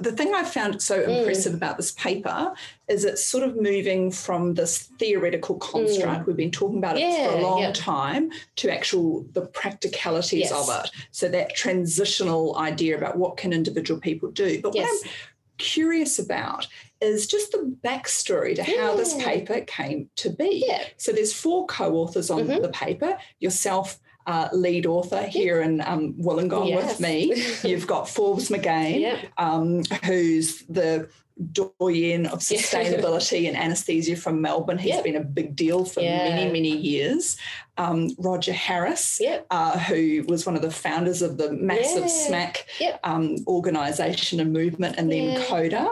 the 0.00 0.12
thing 0.12 0.34
I 0.34 0.44
found 0.44 0.82
so 0.82 1.00
mm. 1.00 1.18
impressive 1.18 1.54
about 1.54 1.76
this 1.76 1.92
paper 1.92 2.52
is 2.88 3.04
it's 3.04 3.24
sort 3.24 3.44
of 3.44 3.54
moving 3.56 4.10
from 4.10 4.54
this 4.54 4.90
theoretical 4.98 5.56
construct 5.56 6.22
mm. 6.22 6.26
we've 6.26 6.36
been 6.36 6.50
talking 6.50 6.78
about 6.78 6.98
yeah, 6.98 7.08
it 7.08 7.30
for 7.30 7.38
a 7.38 7.42
long 7.42 7.60
yep. 7.60 7.74
time 7.74 8.30
to 8.56 8.72
actual 8.72 9.24
the 9.32 9.42
practicalities 9.42 10.50
yes. 10.50 10.52
of 10.52 10.84
it. 10.84 10.90
So 11.12 11.28
that 11.28 11.54
transitional 11.54 12.56
idea 12.58 12.96
about 12.96 13.16
what 13.16 13.36
can 13.36 13.52
individual 13.52 14.00
people 14.00 14.30
do. 14.30 14.60
But 14.60 14.74
yes. 14.74 14.88
what 14.88 15.06
I'm 15.06 15.12
curious 15.58 16.18
about 16.18 16.66
is 17.00 17.26
just 17.26 17.52
the 17.52 17.76
backstory 17.84 18.56
to 18.56 18.64
how 18.64 18.72
yeah. 18.72 18.94
this 18.96 19.14
paper 19.14 19.60
came 19.60 20.10
to 20.16 20.30
be. 20.30 20.64
Yeah. 20.66 20.84
So 20.96 21.12
there's 21.12 21.32
four 21.32 21.66
co-authors 21.66 22.30
on 22.30 22.46
mm-hmm. 22.46 22.62
the 22.62 22.70
paper, 22.70 23.16
yourself, 23.38 24.00
uh, 24.28 24.48
lead 24.52 24.84
author 24.84 25.22
here 25.22 25.62
in 25.62 25.80
um, 25.80 26.12
Wollongong 26.12 26.68
yes. 26.68 26.86
with 26.86 27.00
me. 27.00 27.44
You've 27.68 27.86
got 27.86 28.08
Forbes 28.08 28.50
McGain, 28.50 29.00
yep. 29.00 29.18
um, 29.38 29.82
who's 30.04 30.62
the 30.64 31.08
doyen 31.52 32.26
of 32.26 32.38
sustainability 32.40 33.48
and 33.48 33.56
anesthesia 33.56 34.16
from 34.16 34.42
Melbourne. 34.42 34.76
He's 34.76 34.94
yep. 34.94 35.04
been 35.04 35.16
a 35.16 35.24
big 35.24 35.56
deal 35.56 35.86
for 35.86 36.00
yeah. 36.00 36.28
many, 36.28 36.52
many 36.52 36.76
years. 36.76 37.38
Um, 37.78 38.10
Roger 38.18 38.52
Harris, 38.52 39.18
yep. 39.18 39.46
uh, 39.50 39.78
who 39.78 40.24
was 40.28 40.44
one 40.44 40.56
of 40.56 40.62
the 40.62 40.70
founders 40.70 41.22
of 41.22 41.38
the 41.38 41.52
massive 41.52 42.02
yeah. 42.02 42.08
SMACC 42.08 42.56
yep. 42.80 43.00
um, 43.04 43.36
organisation 43.46 44.40
and 44.40 44.52
movement, 44.52 44.96
and 44.98 45.10
then 45.10 45.30
yeah. 45.30 45.44
CODA, 45.46 45.88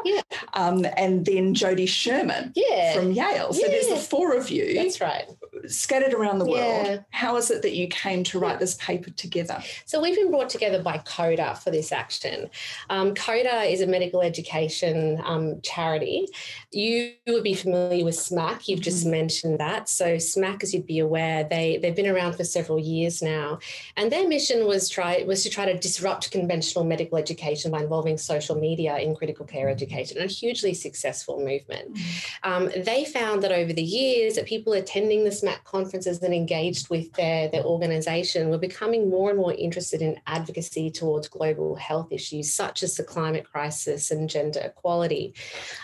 um, 0.54 0.84
and 0.96 1.24
then 1.24 1.54
Jodi 1.54 1.86
Sherman 1.86 2.52
from 2.92 3.12
Yale. 3.12 3.52
So 3.52 3.66
there's 3.68 3.88
the 3.88 3.96
four 3.96 4.34
of 4.34 4.50
you. 4.50 4.74
That's 4.74 5.00
right. 5.00 5.26
Scattered 5.66 6.14
around 6.14 6.38
the 6.38 6.44
world. 6.44 7.04
How 7.10 7.36
is 7.36 7.50
it 7.50 7.62
that 7.62 7.74
you 7.74 7.88
came 7.88 8.24
to 8.24 8.38
write 8.38 8.58
this 8.58 8.74
paper 8.74 9.10
together? 9.10 9.62
So 9.84 10.00
we've 10.00 10.14
been 10.14 10.30
brought 10.30 10.48
together 10.48 10.82
by 10.82 10.98
CODA 10.98 11.56
for 11.56 11.70
this 11.70 11.92
action. 11.92 12.50
Um, 12.90 13.14
CODA 13.14 13.64
is 13.64 13.80
a 13.80 13.86
medical 13.86 14.22
education 14.22 15.20
um, 15.24 15.60
charity. 15.62 16.26
You 16.72 17.12
would 17.26 17.42
be 17.42 17.54
familiar 17.54 18.04
with 18.04 18.16
SMACC. 18.16 18.68
You've 18.68 18.80
just 18.80 19.02
mm-hmm. 19.02 19.10
mentioned 19.12 19.60
that. 19.60 19.88
So 19.88 20.16
SMACC, 20.16 20.62
as 20.62 20.74
you'd 20.74 20.86
be 20.86 20.98
aware, 20.98 21.44
they 21.44 21.78
they've 21.78 21.96
been 21.96 22.06
around 22.06 22.34
for 22.34 22.44
several 22.44 22.78
years 22.78 23.22
now, 23.22 23.58
and 23.96 24.10
their 24.10 24.28
mission 24.28 24.66
was 24.66 24.88
try 24.88 25.22
was 25.26 25.42
to 25.42 25.50
try 25.50 25.64
to 25.64 25.78
disrupt 25.78 26.30
conventional 26.30 26.84
medical 26.84 27.18
education 27.18 27.70
by 27.70 27.82
involving 27.82 28.18
social 28.18 28.56
media 28.56 28.98
in 28.98 29.14
critical 29.14 29.46
care 29.46 29.68
education. 29.68 30.18
A 30.18 30.26
hugely 30.26 30.74
successful 30.74 31.38
movement. 31.38 31.94
Mm-hmm. 31.94 32.52
Um, 32.52 32.70
they 32.84 33.04
found 33.04 33.42
that 33.42 33.52
over 33.52 33.72
the 33.72 33.82
years, 33.82 34.34
that 34.34 34.46
people 34.46 34.72
attending 34.72 35.24
the 35.24 35.32
SMACC 35.46 35.64
conferences 35.64 36.22
and 36.22 36.34
engaged 36.34 36.90
with 36.90 37.12
their 37.12 37.48
their 37.48 37.64
organisation 37.64 38.50
were 38.50 38.58
becoming 38.58 39.08
more 39.08 39.30
and 39.30 39.38
more 39.38 39.52
interested 39.54 40.02
in 40.02 40.20
advocacy 40.26 40.90
towards 40.90 41.28
global 41.28 41.76
health 41.76 42.08
issues 42.10 42.52
such 42.52 42.82
as 42.82 42.96
the 42.96 43.04
climate 43.04 43.44
crisis 43.50 44.10
and 44.10 44.28
gender 44.28 44.60
equality. 44.60 45.34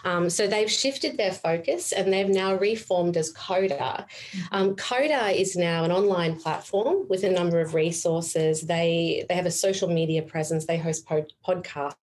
Um, 0.05 0.29
so 0.31 0.47
they've 0.47 0.71
shifted 0.71 1.17
their 1.17 1.33
focus 1.33 1.93
and 1.93 2.13
they've 2.13 2.29
now 2.29 2.55
reformed 2.57 3.17
as 3.17 3.33
CODA. 3.33 4.07
Um, 4.51 4.75
CODA 4.77 5.41
is 5.41 5.57
now 5.57 5.85
an 5.85 5.93
online 5.93 6.39
platform 6.39 7.07
with 7.09 7.25
a 7.25 7.31
number 7.31 7.61
of 7.61 7.75
resources. 7.75 8.63
They 8.63 9.25
they 9.29 9.35
have 9.35 9.47
a 9.47 9.51
social 9.51 9.89
media 9.89 10.23
presence. 10.23 10.67
They 10.67 10.79
host 10.79 11.07
pod- 11.07 11.33
podcasts 11.47 12.02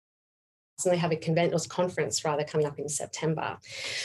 and 0.86 0.94
they 0.94 0.98
have 0.98 1.12
a 1.12 1.16
convent 1.16 1.48
conference 1.70 2.24
rather 2.24 2.44
coming 2.44 2.68
up 2.68 2.78
in 2.78 2.88
September. 2.88 3.58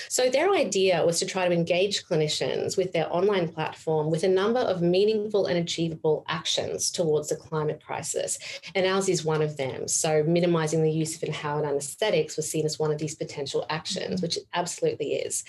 So 0.08 0.30
their 0.30 0.50
idea 0.52 1.04
was 1.04 1.18
to 1.18 1.26
try 1.26 1.46
to 1.46 1.54
engage 1.54 2.04
clinicians 2.04 2.78
with 2.78 2.92
their 2.92 3.12
online 3.12 3.48
platform 3.48 4.10
with 4.10 4.24
a 4.24 4.28
number 4.28 4.60
of 4.60 4.80
meaningful 4.80 5.46
and 5.46 5.58
achievable 5.58 6.24
actions 6.28 6.90
towards 6.90 7.28
the 7.28 7.36
climate 7.36 7.82
crisis. 7.84 8.38
And 8.74 8.86
ours 8.86 9.10
is 9.10 9.22
one 9.24 9.42
of 9.42 9.58
them. 9.58 9.86
So 9.86 10.22
minimizing 10.26 10.82
the 10.82 10.90
use 10.90 11.14
of 11.14 11.22
inhaled 11.22 11.66
anesthetics 11.66 12.36
was 12.36 12.50
seen 12.50 12.64
as 12.64 12.78
one 12.78 12.90
of 12.90 12.98
these 12.98 13.16
potential 13.16 13.66
actions, 13.68 14.22
which 14.22 14.38
it 14.38 14.44
absolutely 14.54 15.14
is. 15.14 15.44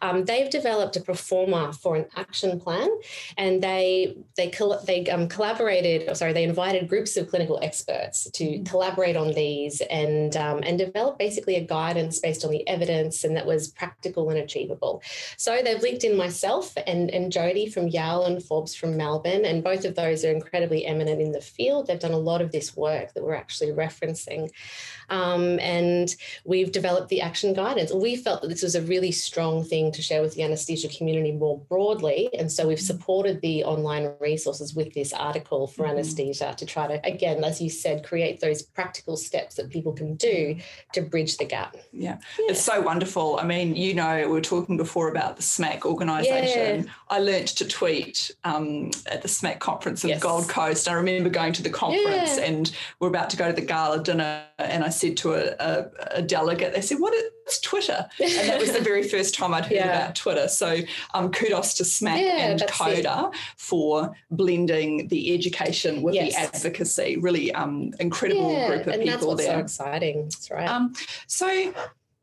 Um, 0.00 0.26
they've 0.26 0.50
developed 0.50 0.96
a 0.96 1.00
proforma 1.00 1.74
for 1.74 1.96
an 1.96 2.06
action 2.14 2.60
plan 2.60 2.88
and 3.36 3.62
they 3.62 4.16
they 4.36 4.52
they 4.86 5.06
um, 5.06 5.28
collaborated, 5.28 6.16
sorry, 6.16 6.32
they 6.32 6.44
invited 6.44 6.88
groups 6.88 7.16
of 7.16 7.28
clinical 7.28 7.58
experts 7.62 8.30
to 8.30 8.62
collaborate 8.62 9.16
on 9.16 9.32
these 9.32 9.80
and 9.80 10.36
um, 10.36 10.62
and 10.68 10.78
develop 10.78 11.18
basically 11.18 11.56
a 11.56 11.64
guidance 11.64 12.20
based 12.20 12.44
on 12.44 12.50
the 12.50 12.66
evidence 12.68 13.24
and 13.24 13.34
that 13.34 13.46
was 13.46 13.68
practical 13.68 14.28
and 14.28 14.38
achievable. 14.38 15.02
So 15.36 15.60
they've 15.64 15.80
linked 15.80 16.04
in 16.04 16.16
myself 16.16 16.74
and, 16.86 17.10
and 17.10 17.32
Jodi 17.32 17.68
from 17.70 17.88
Yale 17.88 18.26
and 18.26 18.42
Forbes 18.42 18.74
from 18.74 18.96
Melbourne, 18.96 19.46
and 19.46 19.64
both 19.64 19.84
of 19.86 19.94
those 19.94 20.24
are 20.24 20.30
incredibly 20.30 20.84
eminent 20.84 21.20
in 21.22 21.32
the 21.32 21.40
field. 21.40 21.86
They've 21.86 21.98
done 21.98 22.12
a 22.12 22.18
lot 22.18 22.42
of 22.42 22.52
this 22.52 22.76
work 22.76 23.14
that 23.14 23.24
we're 23.24 23.34
actually 23.34 23.72
referencing. 23.72 24.50
Um, 25.08 25.58
and 25.60 26.14
we've 26.44 26.70
developed 26.70 27.08
the 27.08 27.22
action 27.22 27.54
guidance. 27.54 27.92
We 27.92 28.16
felt 28.16 28.42
that 28.42 28.48
this 28.48 28.62
was 28.62 28.74
a 28.74 28.82
really 28.82 29.10
strong 29.10 29.64
thing 29.64 29.90
to 29.92 30.02
share 30.02 30.20
with 30.20 30.34
the 30.34 30.42
anaesthesia 30.42 30.88
community 30.88 31.32
more 31.32 31.58
broadly. 31.58 32.28
And 32.38 32.52
so 32.52 32.68
we've 32.68 32.80
supported 32.80 33.40
the 33.40 33.64
online 33.64 34.12
resources 34.20 34.74
with 34.74 34.92
this 34.92 35.14
article 35.14 35.66
for 35.66 35.84
mm-hmm. 35.84 35.92
anaesthesia 35.92 36.54
to 36.58 36.66
try 36.66 36.86
to, 36.86 37.00
again, 37.06 37.42
as 37.42 37.60
you 37.62 37.70
said, 37.70 38.04
create 38.04 38.40
those 38.40 38.60
practical 38.60 39.16
steps 39.16 39.54
that 39.54 39.70
people 39.70 39.92
can 39.92 40.16
do 40.16 40.57
to 40.92 41.02
bridge 41.02 41.36
the 41.36 41.44
gap. 41.44 41.76
Yeah, 41.92 42.18
yeah. 42.38 42.46
it's 42.50 42.60
so 42.60 42.80
wonderful. 42.80 43.38
I 43.38 43.44
mean, 43.44 43.76
you 43.76 43.94
know, 43.94 44.16
we 44.26 44.32
were 44.32 44.40
talking 44.40 44.76
before 44.76 45.08
about 45.08 45.36
the 45.36 45.42
SMACC 45.42 45.84
organisation. 45.84 46.84
Yeah. 46.84 46.90
I 47.08 47.18
learnt 47.20 47.48
to 47.48 47.66
tweet 47.66 48.30
um, 48.44 48.90
at 49.10 49.22
the 49.22 49.28
SMACC 49.28 49.58
conference 49.58 50.04
in 50.04 50.10
yes. 50.10 50.22
Gold 50.22 50.48
Coast. 50.48 50.88
I 50.88 50.92
remember 50.94 51.30
going 51.30 51.52
to 51.54 51.62
the 51.62 51.70
conference 51.70 52.38
yeah. 52.38 52.44
and 52.44 52.72
we're 53.00 53.08
about 53.08 53.30
to 53.30 53.36
go 53.36 53.48
to 53.48 53.54
the 53.54 53.66
gala 53.66 54.02
dinner 54.02 54.44
and 54.58 54.84
I 54.84 54.88
said 54.88 55.16
to 55.18 55.34
a, 55.34 55.54
a, 55.58 55.90
a 56.18 56.22
delegate, 56.22 56.74
they 56.74 56.80
said, 56.80 56.98
what 56.98 57.14
is 57.14 57.24
Twitter? 57.60 58.08
And 58.20 58.48
that 58.48 58.60
was 58.60 58.72
the 58.72 58.80
very 58.80 59.08
first 59.08 59.34
time 59.34 59.54
I'd 59.54 59.64
heard 59.64 59.72
yeah. 59.76 60.02
about 60.02 60.16
Twitter. 60.16 60.48
So 60.48 60.80
um, 61.14 61.30
kudos 61.30 61.74
to 61.74 61.84
SMACC 61.84 62.20
yeah, 62.22 62.48
and 62.48 62.62
CODA 62.68 63.30
it. 63.32 63.38
for 63.56 64.14
blending 64.30 65.08
the 65.08 65.34
education 65.34 66.02
with 66.02 66.14
yes. 66.14 66.34
the 66.34 66.56
advocacy. 66.56 67.16
Really 67.16 67.52
um, 67.52 67.92
incredible 68.00 68.52
yeah, 68.52 68.68
group 68.68 68.86
of 68.86 68.94
and 68.94 69.02
people 69.02 69.10
that's 69.10 69.26
what's 69.26 69.44
there. 69.44 69.54
So 69.54 69.60
exciting. 69.60 70.22
That's 70.24 70.50
right. 70.50 70.68
Um, 70.68 70.92
so 71.26 71.72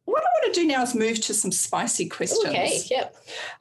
what 0.05 0.21
I 0.21 0.27
want 0.41 0.53
to 0.53 0.61
do 0.61 0.67
now 0.67 0.83
is 0.83 0.93
move 0.93 1.19
to 1.21 1.33
some 1.33 1.51
spicy 1.51 2.07
questions. 2.07 2.45
Okay, 2.45 2.79
yep. 2.89 3.15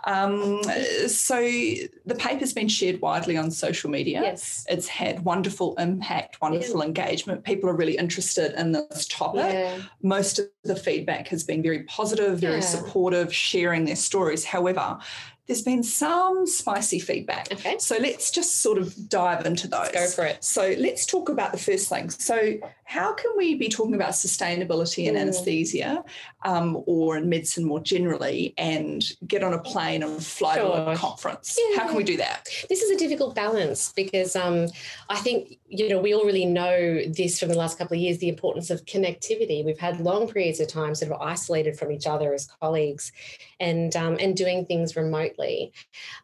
Um, 0.05 0.63
so 1.09 1.41
the 1.41 2.15
paper's 2.19 2.53
been 2.53 2.69
shared 2.69 3.01
widely 3.01 3.37
on 3.37 3.51
social 3.51 3.91
media. 3.91 4.21
Yes. 4.23 4.67
It's 4.69 4.87
had 4.87 5.25
wonderful 5.25 5.75
impact, 5.77 6.41
wonderful 6.43 6.81
yeah. 6.81 6.87
engagement. 6.87 7.45
People 7.45 7.71
are 7.71 7.75
really 7.75 7.97
interested 7.97 8.53
in 8.61 8.73
this 8.73 9.07
topic. 9.09 9.53
Yeah. 9.53 9.81
Most 10.03 10.39
of 10.39 10.47
the 10.65 10.77
feedback 10.77 11.29
has 11.29 11.45
been 11.45 11.63
very 11.63 11.85
positive, 11.85 12.39
very 12.39 12.57
yeah. 12.57 12.61
supportive, 12.61 13.35
sharing 13.35 13.87
their 13.87 13.97
stories. 13.97 14.45
However, 14.45 14.99
there's 15.47 15.63
been 15.63 15.83
some 15.83 16.47
spicy 16.47 16.99
feedback. 16.99 17.53
Okay. 17.53 17.77
So 17.79 17.97
let's 18.01 18.31
just 18.31 18.63
sort 18.63 18.79
of 18.79 19.09
dive 19.09 19.45
into 19.45 19.69
those. 19.69 19.91
Let's 19.93 20.17
go 20.17 20.23
for 20.23 20.27
it. 20.27 20.43
So 20.43 20.75
let's 20.79 21.05
talk 21.05 21.29
about 21.29 21.53
the 21.53 21.59
first 21.59 21.89
thing. 21.89 22.09
So, 22.09 22.55
how 22.85 23.15
can 23.15 23.33
we 23.37 23.55
be 23.55 23.69
talking 23.69 23.95
about 23.95 24.11
sustainability 24.11 25.07
in 25.07 25.15
mm. 25.15 25.21
anesthesia 25.21 26.05
um, 26.45 26.83
or 26.87 27.17
in 27.17 27.29
medicine 27.29 27.65
more 27.65 27.81
generally 27.81 28.55
and 28.59 29.03
get 29.27 29.43
on 29.43 29.55
a 29.55 29.59
plane 29.59 30.03
and 30.03 30.23
fly 30.23 30.57
sure. 30.57 30.77
to 30.77 30.91
a 30.91 30.97
conference? 30.97 31.59
Yeah. 31.59 31.81
How 31.81 31.89
can 31.89 31.97
we 31.97 32.05
do 32.05 32.17
that? 32.19 32.49
This 32.69 32.83
is 32.83 32.91
a 32.91 32.97
difficult 32.97 33.35
balance 33.35 33.93
because 33.93 34.37
um, 34.37 34.69
I 35.09 35.17
think, 35.17 35.59
you 35.67 35.89
know, 35.89 35.99
we 35.99 36.15
all 36.15 36.25
really 36.25 36.45
know 36.45 37.01
this 37.09 37.41
from 37.41 37.49
the 37.49 37.57
last 37.57 37.79
couple 37.79 37.97
of 37.97 38.01
years 38.01 38.19
the 38.19 38.29
importance 38.29 38.71
of 38.71 38.85
connectivity. 38.85 39.65
We've 39.65 39.79
had 39.79 40.01
long 40.01 40.29
periods 40.29 40.61
of 40.61 40.69
time 40.69 40.95
sort 40.95 41.11
of 41.11 41.21
isolated 41.21 41.79
from 41.79 41.91
each 41.91 42.07
other 42.07 42.35
as 42.35 42.47
colleagues 42.47 43.13
and, 43.61 43.97
um, 43.97 44.19
and 44.21 44.37
doing 44.37 44.67
things 44.67 44.95
remotely. 44.95 45.73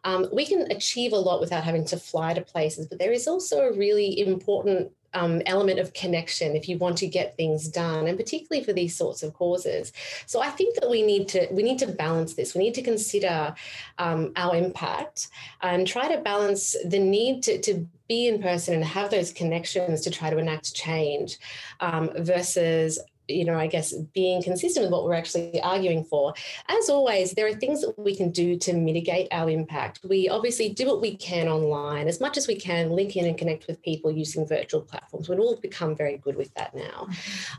Um, 0.03 0.27
we 0.31 0.45
can 0.45 0.71
achieve 0.71 1.11
a 1.11 1.17
lot 1.17 1.41
without 1.41 1.63
having 1.63 1.85
to 1.85 1.97
fly 1.97 2.33
to 2.33 2.41
places, 2.41 2.87
but 2.87 2.99
there 2.99 3.11
is 3.11 3.27
also 3.27 3.61
a 3.61 3.73
really 3.73 4.19
important 4.19 4.91
um, 5.13 5.41
element 5.45 5.79
of 5.79 5.93
connection 5.93 6.55
if 6.55 6.67
you 6.69 6.77
want 6.77 6.97
to 6.99 7.07
get 7.07 7.35
things 7.37 7.67
done 7.67 8.07
and 8.07 8.17
particularly 8.17 8.63
for 8.63 8.73
these 8.73 8.95
sorts 8.95 9.23
of 9.23 9.33
causes. 9.33 9.91
So 10.25 10.41
i 10.41 10.49
think 10.49 10.75
that 10.79 10.89
we 10.89 11.01
need 11.01 11.27
to 11.29 11.47
we 11.51 11.63
need 11.63 11.79
to 11.79 11.87
balance 11.87 12.33
this. 12.33 12.55
We 12.55 12.63
need 12.63 12.73
to 12.75 12.81
consider 12.81 13.55
um, 13.97 14.31
our 14.35 14.55
impact 14.55 15.27
and 15.61 15.87
try 15.87 16.13
to 16.13 16.21
balance 16.21 16.75
the 16.85 16.99
need 16.99 17.43
to, 17.43 17.61
to 17.61 17.87
be 18.07 18.27
in 18.27 18.41
person 18.41 18.73
and 18.73 18.83
have 18.83 19.09
those 19.09 19.31
connections 19.31 20.01
to 20.01 20.11
try 20.11 20.29
to 20.29 20.37
enact 20.37 20.73
change 20.73 21.37
um, 21.79 22.09
versus 22.17 22.99
you 23.31 23.45
know, 23.45 23.57
I 23.57 23.67
guess 23.67 23.93
being 24.13 24.41
consistent 24.41 24.83
with 24.83 24.91
what 24.91 25.03
we're 25.03 25.13
actually 25.13 25.61
arguing 25.61 26.03
for. 26.03 26.33
As 26.67 26.89
always, 26.89 27.31
there 27.31 27.47
are 27.47 27.53
things 27.53 27.81
that 27.81 27.97
we 27.97 28.15
can 28.15 28.31
do 28.31 28.57
to 28.57 28.73
mitigate 28.73 29.27
our 29.31 29.49
impact. 29.49 29.99
We 30.07 30.29
obviously 30.29 30.69
do 30.69 30.87
what 30.87 31.01
we 31.01 31.15
can 31.15 31.47
online 31.47 32.07
as 32.07 32.19
much 32.19 32.37
as 32.37 32.47
we 32.47 32.55
can, 32.55 32.91
link 32.91 33.15
in 33.15 33.25
and 33.25 33.37
connect 33.37 33.67
with 33.67 33.81
people 33.81 34.11
using 34.11 34.47
virtual 34.47 34.81
platforms. 34.81 35.29
We've 35.29 35.39
all 35.39 35.55
become 35.55 35.95
very 35.95 36.17
good 36.17 36.35
with 36.35 36.53
that 36.55 36.75
now. 36.75 37.07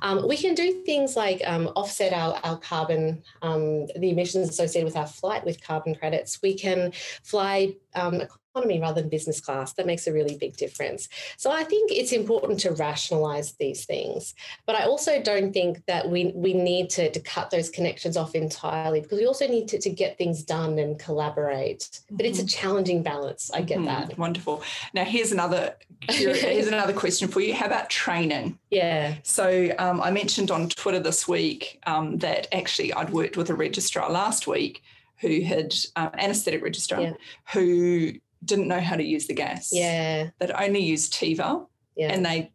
Um, 0.02 0.26
we 0.28 0.36
can 0.36 0.54
do 0.54 0.82
things 0.84 1.16
like 1.16 1.42
um, 1.46 1.68
offset 1.76 2.12
our, 2.12 2.38
our 2.44 2.58
carbon, 2.58 3.22
um, 3.42 3.86
the 3.96 4.10
emissions 4.10 4.48
associated 4.48 4.86
with 4.86 4.96
our 4.96 5.06
flight 5.06 5.44
with 5.44 5.62
carbon 5.62 5.94
credits. 5.94 6.40
We 6.42 6.54
can 6.54 6.92
fly 7.22 7.74
um, 7.94 8.22
economy 8.54 8.80
rather 8.80 9.00
than 9.00 9.10
business 9.10 9.40
class. 9.40 9.72
That 9.74 9.86
makes 9.86 10.06
a 10.06 10.12
really 10.12 10.36
big 10.36 10.56
difference. 10.56 11.08
So 11.36 11.50
I 11.50 11.64
think 11.64 11.90
it's 11.90 12.12
important 12.12 12.60
to 12.60 12.72
rationalize 12.72 13.52
these 13.52 13.84
things. 13.84 14.34
But 14.66 14.76
I 14.76 14.84
also 14.84 15.22
don't 15.22 15.52
think 15.52 15.84
that 15.86 16.08
we, 16.08 16.32
we 16.34 16.52
need 16.52 16.90
to, 16.90 17.10
to 17.10 17.20
cut 17.20 17.50
those 17.50 17.70
connections 17.70 18.16
off 18.16 18.34
entirely 18.34 19.00
because 19.00 19.18
we 19.18 19.26
also 19.26 19.46
need 19.46 19.68
to, 19.68 19.78
to 19.78 19.90
get 19.90 20.18
things 20.18 20.42
done 20.42 20.78
and 20.78 20.98
collaborate. 20.98 21.80
Mm-hmm. 21.80 22.16
But 22.16 22.26
it's 22.26 22.38
a 22.38 22.42
mm-hmm. 22.42 22.48
challenging 22.48 23.02
balance. 23.02 23.50
I 23.52 23.62
get 23.62 23.78
mm-hmm. 23.78 23.86
that. 23.86 24.18
Wonderful. 24.18 24.62
Now 24.94 25.04
here's 25.04 25.32
another 25.32 25.76
here's 26.10 26.66
another 26.66 26.92
question 26.92 27.28
for 27.28 27.40
you. 27.40 27.54
How 27.54 27.66
about 27.66 27.88
training? 27.88 28.58
Yeah. 28.70 29.14
So 29.22 29.72
um, 29.78 30.00
I 30.00 30.10
mentioned 30.10 30.50
on 30.50 30.68
Twitter 30.68 31.00
this 31.00 31.28
week 31.28 31.80
um, 31.86 32.18
that 32.18 32.48
actually 32.52 32.92
I'd 32.92 33.10
worked 33.10 33.36
with 33.36 33.50
a 33.50 33.54
registrar 33.54 34.10
last 34.10 34.46
week 34.46 34.82
who 35.22 35.40
had 35.42 35.72
um, 35.94 36.10
anesthetic 36.14 36.62
registrar 36.62 37.00
yeah. 37.00 37.12
who 37.52 38.12
didn't 38.44 38.68
know 38.68 38.80
how 38.80 38.96
to 38.96 39.04
use 39.04 39.26
the 39.26 39.34
gas. 39.34 39.70
Yeah. 39.72 40.30
They'd 40.38 40.50
only 40.52 40.80
used 40.80 41.14
Tiva 41.14 41.66
yeah. 41.96 42.12
and 42.12 42.24
they 42.24 42.52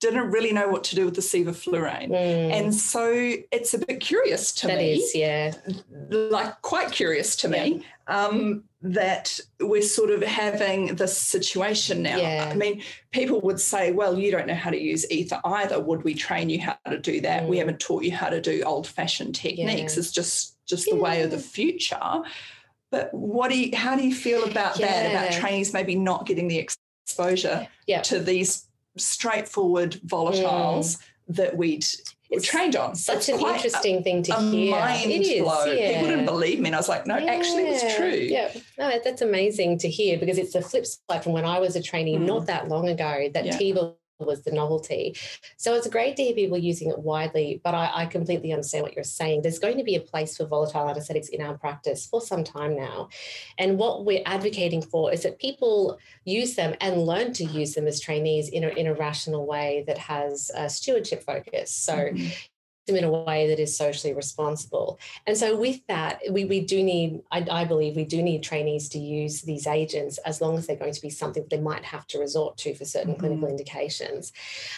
didn't 0.00 0.30
really 0.30 0.52
know 0.52 0.68
what 0.68 0.84
to 0.84 0.96
do 0.96 1.06
with 1.06 1.14
the 1.14 1.22
sevoflurane. 1.22 2.10
Mm. 2.10 2.52
And 2.52 2.74
so 2.74 3.10
it's 3.50 3.72
a 3.72 3.78
bit 3.78 4.00
curious 4.00 4.52
to 4.56 4.66
that 4.66 4.76
me. 4.76 4.94
That 4.94 5.00
is, 5.00 5.14
yeah. 5.14 5.54
Like 6.10 6.60
quite 6.60 6.92
curious 6.92 7.36
to 7.36 7.48
me 7.48 7.84
um, 8.06 8.64
that 8.82 9.40
we're 9.60 9.80
sort 9.80 10.10
of 10.10 10.22
having 10.22 10.96
this 10.96 11.16
situation 11.16 12.02
now. 12.02 12.18
Yeah. 12.18 12.50
I 12.52 12.54
mean, 12.54 12.82
people 13.12 13.40
would 13.42 13.58
say, 13.58 13.92
well, 13.92 14.18
you 14.18 14.30
don't 14.30 14.46
know 14.46 14.54
how 14.54 14.70
to 14.70 14.80
use 14.80 15.10
ether 15.10 15.40
either. 15.42 15.80
Would 15.80 16.04
we 16.04 16.12
train 16.14 16.50
you 16.50 16.60
how 16.60 16.76
to 16.86 16.98
do 16.98 17.22
that? 17.22 17.44
Mm. 17.44 17.48
We 17.48 17.58
haven't 17.58 17.80
taught 17.80 18.02
you 18.02 18.12
how 18.12 18.28
to 18.28 18.42
do 18.42 18.62
old 18.62 18.86
fashioned 18.86 19.34
techniques. 19.34 19.94
Yeah. 19.94 20.00
It's 20.00 20.12
just 20.12 20.54
just 20.66 20.88
the 20.90 20.96
way 20.96 21.22
of 21.22 21.30
the 21.30 21.38
future. 21.38 22.22
But 22.94 23.12
what 23.12 23.50
do 23.50 23.58
you, 23.58 23.76
how 23.76 23.96
do 23.96 24.06
you 24.06 24.14
feel 24.14 24.44
about 24.44 24.78
yeah. 24.78 24.86
that? 24.86 25.10
About 25.10 25.40
trainees 25.40 25.72
maybe 25.72 25.96
not 25.96 26.26
getting 26.26 26.46
the 26.46 26.58
exposure 26.58 27.66
yeah. 27.88 28.02
to 28.02 28.20
these 28.20 28.68
straightforward 28.96 29.94
volatiles 30.06 30.96
mm. 30.96 31.02
that 31.30 31.56
we'd 31.56 31.84
it's 32.30 32.46
trained 32.46 32.76
on. 32.76 32.94
Such 32.94 33.16
it's 33.16 33.28
an 33.30 33.40
interesting 33.40 33.98
a, 33.98 34.02
thing 34.02 34.22
to 34.22 34.36
a 34.36 34.40
hear. 34.40 34.70
Mind 34.70 35.10
it 35.10 35.22
is, 35.22 35.42
blow. 35.42 35.64
Yeah. 35.64 35.94
People 35.94 36.08
didn't 36.08 36.24
believe 36.26 36.60
me, 36.60 36.68
and 36.68 36.76
I 36.76 36.78
was 36.78 36.88
like, 36.88 37.04
"No, 37.04 37.16
yeah. 37.16 37.32
actually, 37.32 37.64
it's 37.64 37.96
true." 37.96 38.08
Yeah, 38.08 38.52
no, 38.78 39.00
that's 39.02 39.22
amazing 39.22 39.78
to 39.78 39.88
hear 39.88 40.16
because 40.16 40.38
it's 40.38 40.52
the 40.52 40.62
flip 40.62 40.86
side 40.86 41.24
from 41.24 41.32
when 41.32 41.44
I 41.44 41.58
was 41.58 41.74
a 41.74 41.82
trainee 41.82 42.16
mm. 42.16 42.26
not 42.26 42.46
that 42.46 42.68
long 42.68 42.88
ago. 42.88 43.28
That 43.34 43.46
yeah. 43.46 43.56
Was 44.18 44.42
the 44.42 44.52
novelty. 44.52 45.16
So 45.56 45.74
it's 45.74 45.86
a 45.86 45.90
great 45.90 46.16
to 46.16 46.22
hear 46.22 46.34
people 46.34 46.58
using 46.58 46.90
it 46.90 46.98
widely, 46.98 47.60
but 47.64 47.74
I, 47.74 47.90
I, 47.94 48.06
completely 48.06 48.52
understand 48.52 48.84
what 48.84 48.94
you're 48.94 49.04
saying. 49.04 49.42
There's 49.42 49.58
going 49.58 49.78
to 49.78 49.84
be 49.84 49.96
a 49.96 50.00
place 50.00 50.36
for 50.36 50.46
volatile 50.46 50.88
anesthetics 50.88 51.28
in 51.28 51.42
our 51.42 51.58
practice 51.58 52.06
for 52.06 52.20
some 52.20 52.44
time 52.44 52.76
now. 52.76 53.08
And 53.58 53.78
what 53.78 54.04
we're 54.04 54.22
advocating 54.24 54.82
for 54.82 55.12
is 55.12 55.22
that 55.24 55.38
people 55.38 55.98
use 56.24 56.54
them 56.54 56.74
and 56.80 57.02
learn 57.02 57.32
to 57.34 57.44
use 57.44 57.74
them 57.74 57.86
as 57.86 58.00
trainees 58.00 58.48
in 58.48 58.64
a, 58.64 58.68
in 58.68 58.86
a 58.86 58.94
rational 58.94 59.46
way 59.46 59.84
that 59.86 59.98
has 59.98 60.50
a 60.54 60.68
stewardship 60.70 61.24
focus. 61.24 61.72
So, 61.72 61.94
mm-hmm 61.94 62.28
them 62.86 62.96
in 62.96 63.04
a 63.04 63.10
way 63.10 63.48
that 63.48 63.60
is 63.60 63.76
socially 63.76 64.14
responsible. 64.14 64.98
And 65.26 65.36
so, 65.36 65.56
with 65.56 65.86
that, 65.88 66.20
we, 66.30 66.44
we 66.44 66.60
do 66.60 66.82
need, 66.82 67.20
I, 67.30 67.46
I, 67.50 67.64
believe, 67.64 67.96
we 67.96 68.04
do 68.04 68.22
need 68.22 68.42
trainees 68.42 68.88
to 68.90 68.98
use 68.98 69.42
these 69.42 69.66
agents 69.66 70.18
as 70.18 70.40
long 70.40 70.58
as 70.58 70.66
they're 70.66 70.76
going 70.76 70.92
to 70.92 71.02
be 71.02 71.10
something 71.10 71.46
they 71.50 71.60
might 71.60 71.84
have 71.84 72.06
to 72.08 72.18
resort 72.18 72.56
to 72.58 72.74
for 72.74 72.84
certain 72.84 73.12
mm-hmm. 73.12 73.20
clinical 73.20 73.48
indications. 73.48 74.32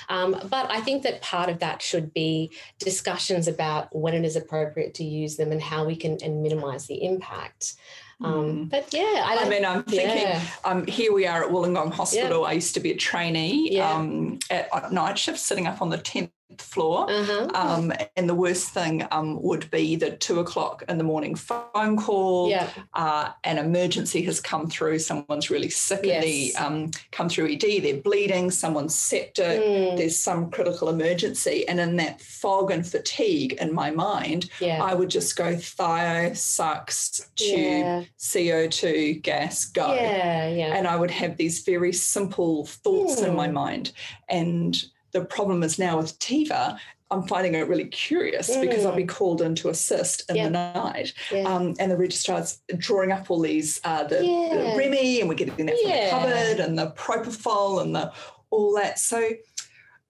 Um, 0.09 0.33
but 0.51 0.71
I 0.71 0.81
think 0.81 1.03
that 1.05 1.23
part 1.23 1.49
of 1.49 1.61
that 1.61 1.83
should 1.83 2.13
be 2.13 2.53
discussions 2.79 3.49
about 3.49 3.95
when 3.95 4.15
it 4.15 4.25
is 4.25 4.37
appropriate 4.37 4.95
to 4.95 5.05
use 5.05 5.37
them 5.37 5.53
and 5.53 5.63
how 5.63 5.85
we 5.85 5.97
can 5.97 6.19
and 6.23 6.43
minimize 6.43 6.87
the 6.87 7.05
impact. 7.05 7.75
Um, 8.23 8.33
mm. 8.33 8.71
But 8.71 8.95
yeah, 8.95 9.25
I, 9.27 9.43
I, 9.45 9.49
mean, 9.49 9.65
I'm 9.65 9.83
thinking 9.83 10.23
yeah. 10.23 10.43
um, 10.65 10.87
here 10.87 11.13
we 11.13 11.27
are 11.27 11.45
at 11.45 11.51
Wollongong 11.51 11.93
Hospital. 11.93 12.47
I 12.47 12.53
used 12.53 12.73
to 12.73 12.81
be 12.81 12.93
a 12.93 12.97
trainee 12.97 13.79
um, 13.79 14.39
at, 14.49 14.69
at 14.75 14.91
night 14.91 15.19
shift, 15.19 15.39
sitting 15.39 15.67
up 15.67 15.83
on 15.83 15.91
the 15.91 15.99
10th 15.99 16.27
tenth 16.27 16.31
floor. 16.63 17.11
Uh-huh. 17.11 17.49
Um, 17.55 17.93
and 18.17 18.29
the 18.29 18.35
worst 18.35 18.71
thing 18.71 19.07
um, 19.11 19.41
would 19.43 19.71
be 19.71 19.97
the 19.97 20.13
two 20.13 20.41
o'clock 20.41 20.83
in 20.89 20.99
the 20.99 21.05
morning 21.05 21.35
phone 21.35 21.97
call. 21.97 22.49
yeah. 22.51 22.69
Uh, 22.95 23.31
an 23.45 23.59
emergency 23.59 24.23
has 24.23 24.41
come 24.41 24.69
through. 24.69 24.99
Someone's 24.99 25.51
really 25.51 25.71
sick. 25.71 26.01
and 26.07 26.23
they 26.23 26.37
Yes. 26.53 26.61
um, 26.61 26.91
come 27.13 27.29
through 27.29 27.51
ED. 27.53 27.83
They're 27.83 28.01
bleeding. 28.03 28.51
Someone's 28.51 28.95
septic. 28.95 29.61
Mm, 29.61 29.97
There's 29.97 30.19
some 30.19 30.51
critical 30.51 30.89
emergency, 30.89 31.67
and 31.69 31.79
in 31.81 31.97
that 31.97 32.21
fog 32.21 32.71
and 32.71 32.87
fatigue 32.87 33.55
in 33.61 33.73
my 33.75 33.91
mind, 33.91 34.51
yeah. 34.61 34.83
I 34.83 34.95
would 34.95 35.09
just 35.11 35.37
go 35.37 35.55
thio, 35.55 36.37
sucks, 36.37 37.29
tube, 37.37 37.59
yeah. 37.59 38.03
CO2, 38.19 39.23
gas, 39.23 39.65
go. 39.67 39.95
Yeah. 39.95 40.49
Yeah. 40.49 40.77
And 40.77 40.87
I 40.87 40.97
would 40.97 41.11
have 41.11 41.37
these 41.37 41.63
very 41.63 41.93
simple 41.93 42.67
thoughts 42.67 43.21
in 43.23 43.35
my 43.35 43.49
Hmm. 43.49 43.55
mind. 43.55 43.93
And 44.29 44.77
the 45.21 45.25
problem 45.25 45.63
is 45.63 45.79
now 45.79 45.97
with 45.99 46.19
TIVA, 46.19 46.79
I'm 47.11 47.23
finding 47.29 47.55
it 47.55 47.69
really 47.69 47.87
curious 47.87 48.49
because 48.57 48.85
I'll 48.85 48.97
be 48.97 49.05
called 49.05 49.41
in 49.41 49.55
to 49.57 49.69
assist 49.69 50.29
in. 50.29 50.37
Yeah. 50.37 50.45
the 50.45 50.51
night. 50.51 51.13
yeah. 51.31 51.43
Um, 51.45 51.75
and 51.79 51.91
the 51.91 51.97
registrar's 51.97 52.61
drawing 52.77 53.13
up 53.13 53.31
all 53.31 53.41
these, 53.41 53.81
uh, 53.85 54.03
the, 54.05 54.17
the 54.19 54.75
remi, 54.77 55.21
and 55.21 55.29
we're 55.29 55.37
getting 55.37 55.67
that 55.67 55.77
from 55.81 55.91
the 55.91 56.09
cupboard, 56.11 56.61
and 56.61 56.79
the 56.79 56.91
propofol, 56.93 57.81
and 57.83 57.95
the 57.95 58.13
all 58.51 58.75
that. 58.75 58.99
So, 58.99 59.31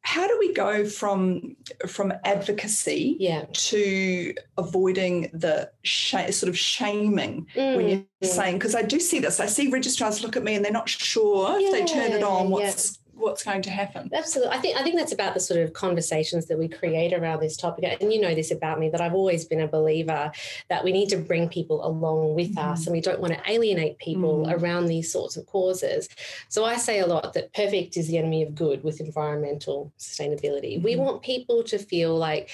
how 0.00 0.26
do 0.26 0.36
we 0.38 0.54
go 0.54 0.86
from 0.86 1.56
from 1.86 2.12
advocacy 2.24 3.16
yeah. 3.18 3.44
to 3.52 4.32
avoiding 4.56 5.28
the 5.34 5.70
sh- 5.82 6.30
sort 6.30 6.48
of 6.48 6.56
shaming 6.58 7.46
when 7.54 7.88
you're 7.88 7.98
Mm. 8.24 8.26
saying 8.38 8.54
because 8.58 8.74
I 8.74 8.82
do 8.82 8.98
see 9.00 9.18
this. 9.18 9.40
I 9.40 9.46
see 9.46 9.68
registrars 9.68 10.22
look 10.22 10.36
at 10.36 10.42
me 10.44 10.54
and 10.54 10.64
they're 10.64 10.72
not 10.72 10.88
sure 10.88 11.58
if 11.60 11.70
they 11.72 11.84
turn 11.84 12.12
it 12.12 12.20
Yeah, 12.20 12.26
on 12.26 12.44
yeah. 12.44 12.50
what's 12.50 12.98
what's 13.16 13.42
going 13.42 13.62
to 13.62 13.70
happen. 13.70 14.10
Absolutely. 14.12 14.52
I 14.54 14.58
think 14.58 14.76
I 14.78 14.82
think 14.82 14.96
that's 14.96 15.12
about 15.12 15.34
the 15.34 15.40
sort 15.40 15.60
of 15.60 15.72
conversations 15.72 16.46
that 16.46 16.58
we 16.58 16.68
create 16.68 17.12
around 17.12 17.40
this 17.40 17.56
topic. 17.56 17.96
And 18.00 18.12
you 18.12 18.20
know 18.20 18.34
this 18.34 18.50
about 18.50 18.78
me 18.78 18.88
that 18.90 19.00
I've 19.00 19.14
always 19.14 19.44
been 19.44 19.60
a 19.60 19.68
believer 19.68 20.30
that 20.68 20.84
we 20.84 20.92
need 20.92 21.08
to 21.10 21.16
bring 21.16 21.48
people 21.48 21.84
along 21.86 22.34
with 22.34 22.54
Mhm. 22.54 22.72
us 22.72 22.86
and 22.86 22.92
we 22.92 23.00
don't 23.00 23.20
want 23.20 23.32
to 23.32 23.40
alienate 23.50 23.98
people 23.98 24.46
Mm. 24.46 24.60
around 24.60 24.86
these 24.86 25.10
sorts 25.10 25.36
of 25.36 25.46
causes. 25.46 26.08
So 26.48 26.64
I 26.64 26.76
say 26.76 26.98
a 27.00 27.06
lot 27.06 27.32
that 27.32 27.52
perfect 27.54 27.96
is 27.96 28.06
the 28.08 28.18
enemy 28.18 28.42
of 28.42 28.54
good 28.54 28.84
with 28.84 29.00
environmental 29.00 29.92
sustainability. 29.98 30.82
We 30.82 30.94
Mhm. 30.94 30.98
want 30.98 31.22
people 31.22 31.62
to 31.64 31.78
feel 31.78 32.14
like 32.16 32.50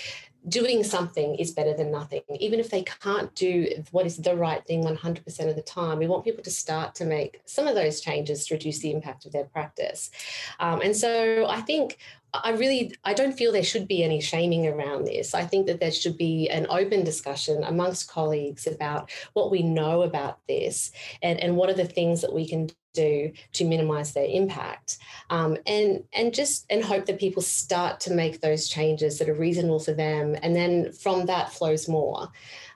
doing 0.48 0.82
something 0.82 1.36
is 1.36 1.52
better 1.52 1.74
than 1.74 1.90
nothing 1.90 2.22
even 2.40 2.58
if 2.58 2.70
they 2.70 2.82
can't 2.82 3.32
do 3.34 3.68
what 3.92 4.06
is 4.06 4.16
the 4.16 4.34
right 4.34 4.66
thing 4.66 4.82
100% 4.82 5.48
of 5.48 5.56
the 5.56 5.62
time 5.62 5.98
we 5.98 6.08
want 6.08 6.24
people 6.24 6.42
to 6.42 6.50
start 6.50 6.94
to 6.94 7.04
make 7.04 7.40
some 7.44 7.68
of 7.68 7.74
those 7.74 8.00
changes 8.00 8.46
to 8.46 8.54
reduce 8.54 8.80
the 8.80 8.90
impact 8.90 9.24
of 9.24 9.32
their 9.32 9.44
practice 9.44 10.10
um, 10.58 10.80
and 10.80 10.96
so 10.96 11.46
I 11.48 11.60
think 11.60 11.98
I 12.34 12.52
really 12.52 12.94
I 13.04 13.12
don't 13.12 13.36
feel 13.36 13.52
there 13.52 13.62
should 13.62 13.86
be 13.86 14.02
any 14.02 14.20
shaming 14.20 14.66
around 14.66 15.04
this. 15.04 15.34
I 15.34 15.44
think 15.44 15.66
that 15.66 15.80
there 15.80 15.90
should 15.90 16.16
be 16.16 16.48
an 16.48 16.66
open 16.70 17.04
discussion 17.04 17.62
amongst 17.62 18.10
colleagues 18.10 18.66
about 18.66 19.10
what 19.34 19.50
we 19.50 19.62
know 19.62 20.02
about 20.02 20.38
this 20.48 20.92
and, 21.22 21.38
and 21.40 21.56
what 21.56 21.68
are 21.68 21.74
the 21.74 21.84
things 21.84 22.22
that 22.22 22.32
we 22.32 22.48
can 22.48 22.70
do 22.92 23.32
to 23.52 23.64
minimize 23.64 24.12
their 24.12 24.26
impact 24.26 24.98
um, 25.30 25.56
and 25.66 26.04
and 26.12 26.34
just 26.34 26.66
and 26.70 26.84
hope 26.84 27.06
that 27.06 27.18
people 27.18 27.42
start 27.42 28.00
to 28.00 28.12
make 28.12 28.40
those 28.40 28.68
changes 28.68 29.18
that 29.18 29.28
are 29.28 29.34
reasonable 29.34 29.80
for 29.80 29.92
them 29.92 30.36
and 30.42 30.54
then 30.54 30.92
from 30.92 31.26
that 31.26 31.52
flows 31.52 31.88
more 31.88 32.30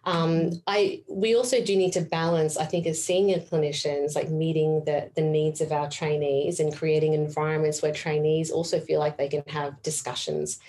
um, 0.06 0.62
I 0.68 1.02
we 1.08 1.34
also 1.34 1.60
do 1.62 1.76
need 1.76 1.92
to 1.94 2.00
balance, 2.00 2.56
I 2.56 2.64
think, 2.64 2.86
as 2.86 3.02
senior 3.02 3.38
clinicians, 3.38 4.14
like 4.14 4.30
meeting 4.30 4.84
the 4.84 5.10
the 5.16 5.20
needs 5.20 5.60
of 5.60 5.72
our 5.72 5.90
trainees 5.90 6.60
and 6.60 6.74
creating 6.74 7.14
environments 7.14 7.82
where 7.82 7.92
trainees 7.92 8.52
also 8.52 8.78
feel 8.78 9.00
like 9.00 9.18
they 9.18 9.28
can 9.28 9.42
have 9.48 9.82
discussions 9.82 10.60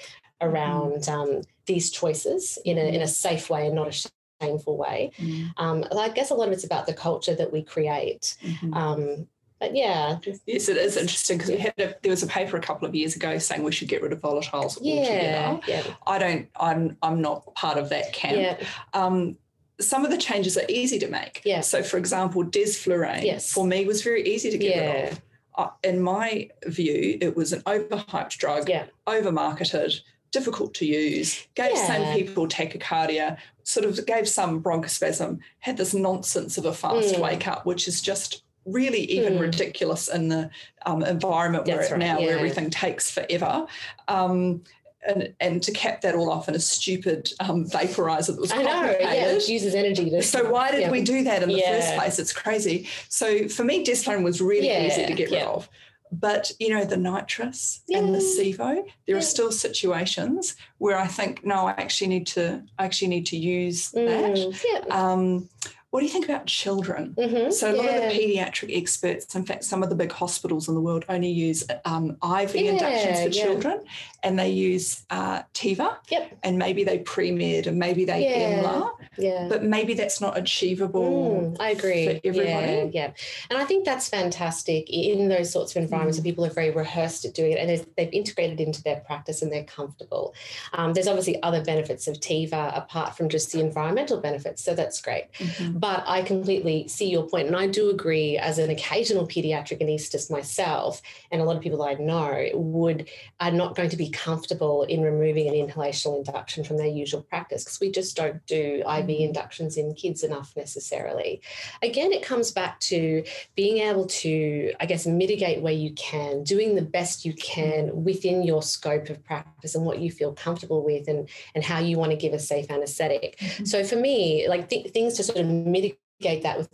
around 0.42 1.08
um, 1.08 1.42
these 1.68 1.92
choices 1.92 2.58
in 2.66 2.80
a 2.80 2.82
in 2.82 3.01
a 3.01 3.08
safe 3.08 3.48
way 3.50 3.68
and 3.68 3.75
not 3.75 3.88
a 3.88 4.10
shameful 4.42 4.75
way. 4.75 5.12
Um, 5.58 5.86
I 5.96 6.10
guess 6.10 6.32
a 6.32 6.36
lot 6.36 6.48
of 6.48 6.54
it's 6.54 6.66
about 6.66 6.88
the 6.88 6.94
culture 6.94 7.36
that 7.36 7.54
we 7.54 7.62
create. 7.63 8.36
Mhm. 8.44 8.75
Um, 8.75 9.27
but 9.60 9.76
yeah, 9.76 10.20
Yes, 10.46 10.70
it 10.70 10.78
is 10.78 10.98
interesting 10.98 11.38
because 11.38 11.52
we 11.52 11.58
had 11.58 11.74
a, 11.80 11.96
there 12.02 12.12
was 12.12 12.24
a 12.24 12.28
paper 12.28 12.58
a 12.58 12.62
couple 12.62 12.88
of 12.88 12.94
years 12.96 13.16
ago 13.16 13.38
saying 13.38 13.64
we 13.64 13.72
should 13.72 13.88
get 13.88 14.02
rid 14.02 14.12
of 14.14 14.22
volatiles 14.22 14.78
yeah, 14.82 15.50
altogether. 15.58 15.62
yeah, 15.68 15.84
I 16.06 16.20
don't. 16.20 16.48
I'm. 16.60 16.98
I'm 17.02 17.22
not 17.22 17.54
part 17.56 17.78
of 17.78 17.90
that 17.90 18.14
camp. 18.14 18.38
yeah, 18.38 18.68
Um, 18.94 19.38
some 19.80 20.04
of 20.06 20.12
the 20.12 20.18
changes 20.18 20.58
are 20.58 20.66
easy 20.70 20.98
to 21.00 21.08
make. 21.08 21.42
Yeah. 21.46 21.62
So, 21.62 21.84
for 21.84 21.98
example, 21.98 22.44
desflurane 22.44 23.24
Yes. 23.24 23.52
for 23.52 23.66
me 23.66 23.86
was 23.86 24.02
very 24.02 24.28
easy 24.28 24.50
to 24.52 24.58
get 24.58 24.76
rid 24.76 24.84
yeah, 25.04 25.10
of. 25.12 25.22
Uh, 25.56 25.70
in 25.84 26.02
my 26.02 26.50
view, 26.66 27.18
it 27.22 27.36
was 27.36 27.52
an 27.54 27.62
overhyped 27.62 28.38
drug, 28.38 28.70
yeah, 28.70 28.86
overmarketed, 29.08 30.00
difficult 30.32 30.74
to 30.76 30.86
use, 30.86 31.48
gave 31.56 31.72
Yeah. 31.74 31.88
some 31.88 32.13
people 32.15 32.48
tachycardia, 32.48 33.38
sort 33.63 33.86
of 33.86 34.06
gave 34.06 34.28
some 34.30 34.62
bronchospasm, 34.62 35.39
had 35.60 35.78
this 35.78 35.93
nonsense 35.93 36.58
of 36.58 36.65
a 36.65 36.74
fast 36.74 37.15
Mm. 37.15 37.20
wake 37.22 37.48
up, 37.48 37.65
which 37.65 37.88
is 37.88 38.02
just 38.02 38.43
really 38.67 39.01
even 39.12 39.34
Mm. 39.34 39.39
ridiculous 39.39 40.08
in 40.08 40.27
the 40.27 40.49
um, 40.86 41.03
environment 41.03 41.65
we're 41.65 41.82
at 41.82 41.91
right, 41.91 41.99
now, 41.99 42.19
where 42.19 42.38
everything 42.38 42.69
takes 42.69 43.10
forever. 43.10 43.65
Um, 44.08 44.63
and, 45.08 45.34
and 45.39 45.63
to 45.63 45.71
cap 45.71 46.01
that 46.01 46.15
all 46.15 46.30
off 46.30 46.49
in 46.49 46.56
a 46.56 46.60
stupid 46.60 47.32
um, 47.39 47.65
vaporizer 47.65 48.27
that 48.36 48.41
was 48.41 48.51
I 48.51 48.62
know. 48.62 48.97
Yeah, 48.99 49.34
which 49.34 49.47
uses 49.47 49.73
energy 49.73 50.10
to. 50.10 50.21
So 50.21 50.51
why 50.51 50.71
did 50.71 50.82
yeah. 50.82 50.91
we 50.91 51.01
do 51.01 51.23
that 51.23 51.43
in 51.43 51.49
the 51.49 51.62
first 51.62 51.93
place? 51.95 52.19
It's 52.19 52.34
crazy. 52.34 52.89
So 53.08 53.47
for 53.47 53.63
me, 53.63 53.86
desflurane 53.86 54.23
was 54.23 54.41
really 54.41 54.67
Yeah, 54.67 54.86
easy 54.86 55.06
to 55.06 55.13
get 55.13 55.32
rid 55.32 55.43
of. 55.43 55.69
But 56.12 56.51
you 56.60 56.69
know, 56.69 56.84
the 56.84 56.97
nitrous 56.97 57.82
and 57.89 58.13
the 58.13 58.19
Yeah. 58.19 58.56
sevo, 58.56 58.75
there 58.75 58.86
Yeah. 59.06 59.17
are 59.17 59.21
still 59.21 59.51
situations 59.51 60.56
where 60.77 60.97
I 60.97 61.08
think, 61.08 61.45
no, 61.45 61.67
I 61.67 61.71
actually 61.71 62.08
need 62.08 62.27
to 62.27 62.63
I 62.77 62.86
actually 62.86 63.10
need 63.10 63.27
to 63.27 63.38
use 63.38 63.91
that. 63.91 64.08
Mm, 64.36 64.63
yeah. 64.65 64.80
Um, 64.89 65.49
what 65.91 66.02
do 66.02 66.06
you 66.06 66.12
think 66.12 66.26
about 66.26 66.45
children? 66.45 67.15
mhm, 67.17 67.52
So 67.52 67.71
a 67.71 67.76
lot 67.76 67.86
yeah. 67.86 67.91
of 67.97 68.12
the 68.13 68.19
pediatric 68.19 68.76
experts, 68.78 69.34
in 69.36 69.45
fact, 69.45 69.63
some 69.63 69.84
of 69.84 69.89
the 69.89 69.95
big 69.95 70.12
hospitals 70.12 70.67
in 70.67 70.76
the 70.76 70.82
world 70.82 71.06
only 71.08 71.30
use 71.30 71.63
um, 71.86 72.17
IV 72.21 72.56
inductions 72.56 73.21
for 73.21 73.30
yeah. 73.30 73.43
children, 73.43 73.82
and 74.23 74.38
they 74.38 74.50
use 74.50 75.06
uh, 75.10 75.43
TIVA, 75.54 75.97
Yep. 76.10 76.39
and 76.43 76.58
maybe 76.58 76.84
they 76.84 77.00
pre-med 77.00 77.67
and 77.67 77.80
maybe 77.80 78.04
they 78.04 78.23
Yeah. 78.23 78.62
EMLA, 78.63 78.89
Yeah. 79.17 79.47
but 79.47 79.63
maybe 79.63 79.93
that's 79.93 80.19
not 80.19 80.38
achievable. 80.38 81.54
Mm, 81.56 81.58
I 81.62 81.69
agree. 81.71 82.06
for 82.06 82.12
everybody. 82.26 82.50
Yeah, 82.50 82.84
yeah. 82.91 83.12
And 83.50 83.58
I 83.58 83.63
think 83.65 83.86
that's 83.86 84.10
fantastic 84.10 84.89
in 84.89 85.30
those 85.30 85.50
sorts 85.52 85.73
of 85.76 85.82
environments 85.82 86.19
Mm. 86.19 86.23
where 86.23 86.32
people 86.32 86.45
are 86.45 86.50
very 86.50 86.71
rehearsed 86.71 87.23
at 87.26 87.34
doing 87.34 87.54
it 87.54 87.60
and 87.60 87.88
they've 87.95 88.10
integrated 88.13 88.60
into 88.60 88.84
their 88.84 88.97
practice 88.97 89.41
and 89.41 89.52
they're 89.52 89.63
comfortable. 89.63 90.34
Um, 90.73 90.93
there's 90.93 91.08
obviously 91.08 91.41
other 91.43 91.63
benefits 91.63 92.08
of 92.10 92.19
TIVA 92.19 92.76
apart 92.76 93.15
from 93.15 93.30
just 93.30 93.52
the 93.54 93.62
environmental 93.62 94.19
benefits. 94.19 94.62
So 94.63 94.76
that's 94.76 95.00
great. 95.02 95.32
Mhm. 95.38 95.80
But 95.80 95.87
I 96.06 96.21
completely 96.21 96.88
see 96.88 97.10
your 97.10 97.28
point, 97.28 97.47
and 97.47 97.56
I 97.56 97.67
do 97.67 97.89
agree. 97.89 98.38
As 98.38 98.58
an 98.60 98.69
occasional 98.69 99.28
pediatric 99.28 99.82
anaesthetist 99.82 100.30
myself, 100.32 101.02
and 101.32 101.41
a 101.41 101.45
lot 101.45 101.56
of 101.56 101.62
people 101.62 101.80
that 101.80 101.89
I 101.89 101.93
know 101.95 102.50
would 102.54 103.10
are 103.39 103.52
not 103.52 103.76
going 103.76 103.89
to 103.89 103.97
be 103.97 104.10
comfortable 104.10 104.84
in 104.84 105.02
removing 105.02 105.47
an 105.47 105.54
inhalational 105.54 106.17
induction 106.17 106.63
from 106.63 106.78
their 106.78 106.88
usual 106.88 107.21
practice 107.21 107.63
because 107.63 107.80
we 107.80 107.91
just 107.91 108.15
don't 108.15 108.45
do 108.45 108.84
IV 108.86 109.08
Mm. 109.08 109.19
inductions 109.28 109.78
in 109.78 109.93
kids 109.93 110.23
enough 110.23 110.54
necessarily. 110.58 111.41
Again, 111.82 112.12
it 112.12 112.23
comes 112.23 112.52
back 112.52 112.80
to 112.82 113.23
being 113.56 113.78
able 113.78 114.06
to, 114.08 114.73
I 114.80 114.86
guess, 114.86 115.06
mitigate 115.06 115.62
where 115.62 115.73
you 115.73 115.91
can, 115.91 116.43
doing 116.43 116.76
the 116.76 116.82
best 116.82 117.26
you 117.26 117.34
can 117.34 118.04
within 118.04 118.43
your 118.43 118.62
scope 118.62 119.10
of 119.10 119.23
practice 119.23 119.76
and 119.76 119.86
what 119.86 120.00
you 120.00 120.12
feel 120.12 120.34
comfortable 120.34 120.84
with, 120.84 121.08
and 121.08 121.30
and 121.56 121.63
how 121.63 121.80
you 121.80 121.97
want 121.97 122.12
to 122.12 122.17
give 122.17 122.34
a 122.34 122.39
safe 122.39 122.69
anesthetic. 122.71 123.38
Mhm. 123.39 123.67
So 123.67 123.84
for 123.84 123.95
me, 123.95 124.47
like 124.47 124.69
th- 124.69 124.91
things 124.91 125.13
to 125.15 125.23
sort 125.23 125.38
of 125.39 125.45
mitigate 125.71 126.43
that 126.43 126.58
with 126.58 126.69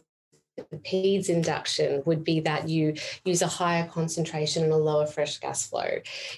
the 0.57 0.77
PEDS 0.77 1.29
induction 1.29 2.03
would 2.05 2.23
be 2.23 2.39
that 2.41 2.69
you 2.69 2.93
use 3.25 3.41
a 3.41 3.47
higher 3.47 3.87
concentration 3.87 4.63
and 4.63 4.71
a 4.71 4.77
lower 4.77 5.07
fresh 5.07 5.39
gas 5.39 5.67
flow. 5.67 5.89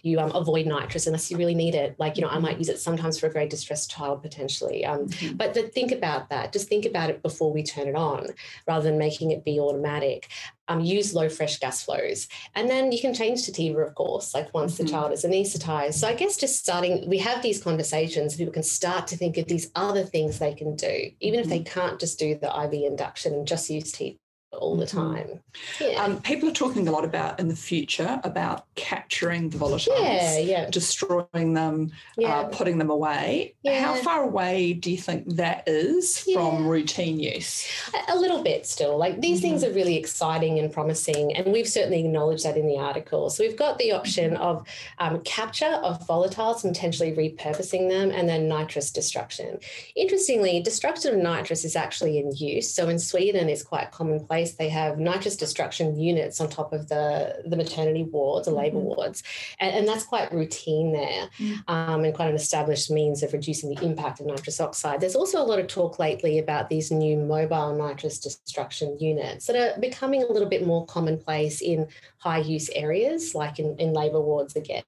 You 0.03 0.19
um, 0.19 0.31
avoid 0.31 0.67
nitrous 0.67 1.05
unless 1.05 1.29
you 1.29 1.37
really 1.37 1.55
need 1.55 1.75
it. 1.75 1.95
Like, 1.99 2.15
you 2.15 2.21
know, 2.21 2.29
I 2.29 2.39
might 2.39 2.57
use 2.57 2.69
it 2.69 2.79
sometimes 2.79 3.19
for 3.19 3.27
a 3.27 3.31
very 3.31 3.47
distressed 3.47 3.91
child 3.91 4.21
potentially. 4.21 4.85
Um, 4.85 5.07
Mhm. 5.07 5.37
but 5.37 5.53
th- 5.53 5.73
think 5.73 5.91
about 5.91 6.29
that. 6.29 6.53
Just 6.53 6.69
think 6.69 6.85
about 6.85 7.09
it 7.09 7.21
before 7.21 7.51
we 7.51 7.61
turn 7.61 7.89
it 7.89 7.95
on 7.95 8.27
rather 8.67 8.85
than 8.89 8.97
making 8.97 9.31
it 9.31 9.43
be 9.43 9.59
automatic. 9.59 10.29
Um, 10.67 10.80
use 10.80 11.13
low 11.13 11.30
fresh 11.30 11.60
gas 11.60 11.84
flows. 11.84 12.28
And 12.56 12.67
then 12.67 12.91
you 12.91 12.99
can 12.99 13.13
change 13.13 13.43
to 13.45 13.51
TIVA, 13.51 13.88
of 13.88 13.93
course, 13.93 14.34
like 14.34 14.51
once 14.54 14.73
Mhm. 14.73 14.78
the 14.78 14.86
child 14.86 15.12
is 15.12 15.23
anesthetized. 15.23 15.93
So 15.93 16.08
I 16.08 16.15
guess 16.15 16.38
just 16.38 16.58
starting, 16.58 17.08
we 17.08 17.19
have 17.19 17.43
these 17.43 17.62
conversations, 17.62 18.36
people 18.36 18.51
can 18.54 18.63
start 18.63 19.06
to 19.08 19.17
think 19.17 19.38
of 19.38 19.45
these 19.45 19.69
other 19.75 20.04
things 20.04 20.39
they 20.39 20.56
can 20.56 20.75
do, 20.75 21.12
even 21.19 21.39
if 21.39 21.47
they 21.49 21.60
can't 21.60 21.99
just 21.99 22.17
do 22.17 22.36
the 22.36 22.49
IV 22.49 22.84
induction 22.86 23.34
and 23.36 23.47
just 23.47 23.69
use 23.69 23.91
TIVA 23.91 24.17
all 24.55 24.75
the 24.75 24.85
time. 24.85 25.39
Yeah. 25.79 26.03
Um, 26.03 26.21
people 26.21 26.49
are 26.49 26.53
talking 26.53 26.87
a 26.87 26.91
lot 26.91 27.05
about 27.05 27.39
in 27.39 27.47
the 27.47 27.55
future 27.55 28.19
about 28.23 28.65
capturing 28.75 29.49
the 29.49 29.57
volatiles, 29.57 29.87
yeah, 29.99 30.37
yeah. 30.37 30.69
destroying 30.69 31.53
them, 31.53 31.91
uh, 32.17 32.21
yeah. 32.21 32.39
uh, 32.39 32.43
putting 32.49 32.77
them 32.77 32.89
away. 32.89 33.55
Yeah. 33.63 33.81
How 33.81 33.95
far 33.95 34.23
away 34.23 34.73
do 34.73 34.91
you 34.91 34.97
think 34.97 35.35
that 35.35 35.63
is 35.67 36.19
from 36.19 36.67
routine 36.67 37.19
use? 37.19 37.67
A 38.09 38.15
little 38.15 38.43
bit 38.43 38.65
still. 38.65 38.97
Like 38.97 39.21
these 39.21 39.39
mm-hmm. 39.39 39.59
things 39.59 39.63
are 39.63 39.71
really 39.71 39.97
exciting 39.97 40.59
and 40.59 40.71
promising, 40.71 41.35
and 41.35 41.51
we've 41.53 41.67
certainly 41.67 42.01
acknowledged 42.01 42.45
that 42.45 42.57
in 42.57 42.67
the 42.67 42.77
article. 42.77 43.29
So 43.29 43.43
we've 43.43 43.57
got 43.57 43.77
the 43.77 43.91
option 43.91 44.33
mm-hmm. 44.33 44.43
of 44.43 44.67
um, 44.99 45.21
capture 45.21 45.65
of 45.83 46.05
volatiles 46.07 46.63
and 46.63 46.73
potentially 46.73 47.11
repurposing 47.11 47.89
them, 47.89 48.11
and 48.11 48.27
then 48.27 48.47
nitrous 48.47 48.91
destruction. 48.91 49.59
Interestingly, 49.95 50.61
destruction 50.61 51.15
of 51.15 51.19
nitrous 51.19 51.65
is 51.65 51.75
actually 51.75 52.17
in 52.19 52.31
use. 52.35 52.73
So 52.73 52.89
in 52.89 52.99
Sweden, 52.99 53.49
it's 53.49 53.63
quite 53.63 53.91
commonplace. 53.91 54.44
They 54.53 54.69
have 54.69 54.99
nitrous 54.99 55.36
destruction 55.36 55.99
units 55.99 56.39
on 56.39 56.49
top 56.49 56.73
of 56.73 56.88
the, 56.88 57.43
the 57.45 57.58
maternity 57.58 58.03
wards 58.03 58.47
or 58.47 58.51
labor 58.51 58.77
mm-hmm. 58.77 58.88
wards. 58.88 59.23
And, 59.60 59.75
and, 59.75 59.88
that's 59.88 60.03
quite 60.03 60.31
routine 60.31 60.93
there 60.93 61.29
mm-hmm. 61.39 61.53
um, 61.67 62.03
and 62.03 62.13
quite 62.13 62.29
an 62.29 62.36
established 62.36 62.89
means 62.89 63.23
of 63.23 63.34
reducing 63.34 63.73
the 63.73 63.84
impact 63.84 64.19
of 64.19 64.25
nitrous 64.25 64.60
oxide. 64.60 64.99
There's 64.99 65.15
also 65.15 65.41
a 65.41 65.45
lot 65.45 65.60
of 65.60 65.67
talk 65.67 65.99
lately 65.99 66.39
about 66.39 66.69
these 66.69 66.91
new 66.91 67.17
mobile 67.17 67.75
nitrous 67.75 68.19
destruction 68.19 68.97
units 68.99 69.47
that 69.47 69.55
are 69.55 69.79
becoming 69.79 70.23
a 70.23 70.31
little 70.31 70.49
bit 70.49 70.65
more 70.65 70.86
commonplace 70.86 71.62
in 71.62 71.88
high 72.25 72.39
use 72.39 72.69
areas, 72.73 73.35
like 73.35 73.59
in, 73.59 73.77
in 73.77 73.93
labour 73.93 74.19
wards 74.19 74.55
again. 74.55 74.81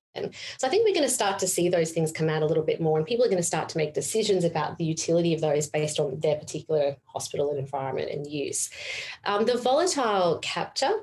So 0.58 0.66
I 0.66 0.72
think 0.72 0.84
we're 0.84 0.96
going 0.96 1.08
to 1.08 1.14
start 1.14 1.38
to 1.40 1.48
see 1.48 1.70
those 1.70 1.92
things 1.92 2.12
come 2.12 2.30
out 2.30 2.42
a 2.42 2.48
little 2.48 2.64
bit 2.64 2.82
more, 2.82 2.98
and 2.98 3.06
people 3.06 3.24
are 3.24 3.30
going 3.30 3.38
to 3.38 3.44
start 3.44 3.70
to 3.70 3.78
make 3.78 3.94
decisions 3.94 4.44
about 4.44 4.80
the 4.80 4.86
utility 4.86 5.36
of 5.36 5.42
those 5.42 5.68
based 5.68 6.00
on 6.00 6.20
their 6.20 6.36
particular 6.38 6.96
hospital 7.06 7.52
and 7.52 7.60
environment 7.60 8.10
and 8.10 8.26
use. 8.26 8.72
Um, 9.26 9.46
the 9.46 9.56
volatile 9.58 10.40
capture 10.42 10.94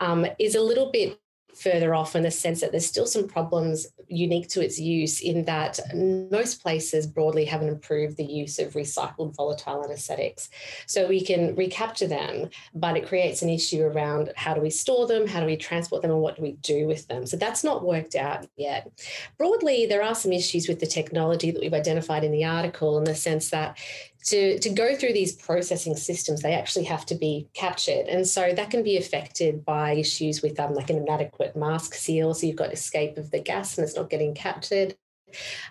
um, 0.00 0.26
is 0.40 0.56
a 0.56 0.60
little 0.60 0.90
bit 0.90 1.20
further 1.64 1.94
off 1.94 2.14
in 2.14 2.22
the 2.22 2.30
sense 2.30 2.60
that 2.60 2.70
there's 2.70 2.86
still 2.86 3.06
some 3.06 3.26
problems 3.26 3.86
unique 4.08 4.48
to 4.50 4.62
its 4.62 4.78
use 4.78 5.20
in 5.20 5.46
that 5.46 5.80
most 5.94 6.62
places 6.62 7.06
broadly 7.06 7.46
haven't 7.46 7.68
improved 7.68 8.16
the 8.16 8.24
use 8.24 8.58
of 8.58 8.74
recycled 8.74 9.34
volatile 9.34 9.82
anesthetics. 9.82 10.50
So 10.86 11.08
we 11.08 11.24
can 11.24 11.54
recapture 11.56 12.06
them, 12.06 12.50
but 12.74 12.96
it 12.96 13.08
creates 13.08 13.40
an 13.40 13.48
issue 13.48 13.82
around 13.82 14.32
how 14.36 14.52
do 14.52 14.60
we 14.60 14.70
store 14.70 15.06
them, 15.06 15.26
how 15.26 15.40
do 15.40 15.46
we 15.46 15.56
transport 15.56 16.02
them, 16.02 16.10
and 16.10 16.20
what 16.20 16.36
do 16.36 16.42
we 16.42 16.52
do 16.52 16.86
with 16.86 17.08
them. 17.08 17.26
So 17.26 17.36
that's 17.38 17.64
not 17.64 17.84
worked 17.84 18.14
out 18.14 18.46
yet. 18.56 18.90
Broadly, 19.38 19.86
there 19.86 20.02
are 20.02 20.14
some 20.14 20.32
issues 20.32 20.68
with 20.68 20.80
the 20.80 20.86
technology 20.86 21.50
that 21.50 21.60
we've 21.60 21.72
identified 21.72 22.24
in 22.24 22.32
the 22.32 22.44
article 22.44 22.98
in 22.98 23.04
the 23.04 23.14
sense 23.14 23.50
that 23.50 23.78
to, 24.24 24.58
to 24.58 24.70
go 24.70 24.94
through 24.96 25.12
these 25.12 25.32
processing 25.32 25.96
systems, 25.96 26.40
they 26.40 26.54
actually 26.54 26.84
have 26.84 27.04
to 27.06 27.14
be 27.14 27.48
captured. 27.52 28.06
And 28.06 28.26
so 28.26 28.52
that 28.54 28.70
can 28.70 28.82
be 28.82 28.96
affected 28.96 29.64
by 29.64 29.92
issues 29.92 30.42
with 30.42 30.58
um, 30.58 30.74
like 30.74 30.90
an 30.90 30.96
inadequate 30.96 31.56
mask 31.56 31.94
seal. 31.94 32.34
So 32.34 32.46
you've 32.46 32.56
got 32.56 32.72
escape 32.72 33.18
of 33.18 33.30
the 33.30 33.40
gas 33.40 33.76
and 33.76 33.86
it's 33.86 33.96
not 33.96 34.10
getting 34.10 34.34
captured. 34.34 34.96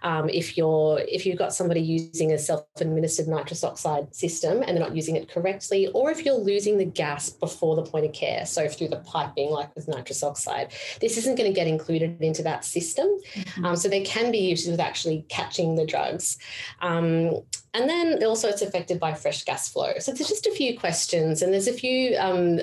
Um, 0.02 0.30
if 0.30 0.58
you're 0.58 1.00
if 1.08 1.26
you've 1.26 1.38
got 1.38 1.54
somebody 1.54 1.80
using 1.80 2.34
a 2.34 2.38
self-administered 2.38 3.30
nitrous 3.30 3.64
oxide 3.64 4.14
system 4.14 4.62
and 4.62 4.76
they're 4.76 4.84
not 4.84 4.96
using 4.96 5.16
it 5.16 5.30
correctly, 5.30 5.88
or 5.94 6.12
if 6.12 6.26
you're 6.26 6.36
losing 6.36 6.78
the 6.78 6.86
gas 6.86 7.30
before 7.30 7.78
the 7.78 7.84
point 7.84 8.06
of 8.06 8.14
care, 8.14 8.46
so 8.46 8.68
through 8.68 8.90
the 8.90 8.98
piping, 8.98 9.52
like 9.52 9.74
with 9.74 9.88
nitrous 9.88 10.22
oxide, 10.22 10.74
this 11.00 11.18
isn't 11.18 11.38
going 11.38 11.50
to 11.50 11.56
get 11.56 11.68
included 11.68 12.22
into 12.22 12.44
that 12.44 12.66
system. 12.66 13.08
Mm-hmm. 13.08 13.66
Um, 13.66 13.76
so 13.76 13.88
there 13.88 14.04
can 14.04 14.32
be 14.32 14.52
issues 14.52 14.70
with 14.70 14.82
actually 14.82 15.26
catching 15.30 15.76
the 15.76 15.86
drugs. 15.86 16.38
Um, 16.82 17.42
and 17.74 17.90
then 17.90 18.24
also 18.24 18.50
it's 18.50 18.62
affected 18.62 19.00
by 19.00 19.14
fresh 19.14 19.44
gas 19.44 19.68
flow. 19.70 19.94
So 20.00 20.12
there's 20.12 20.30
just 20.30 20.48
a 20.48 20.52
few 20.52 20.78
questions 20.78 21.42
and 21.42 21.54
there's 21.54 21.68
a 21.68 21.74
few 21.74 22.16
um, 22.18 22.60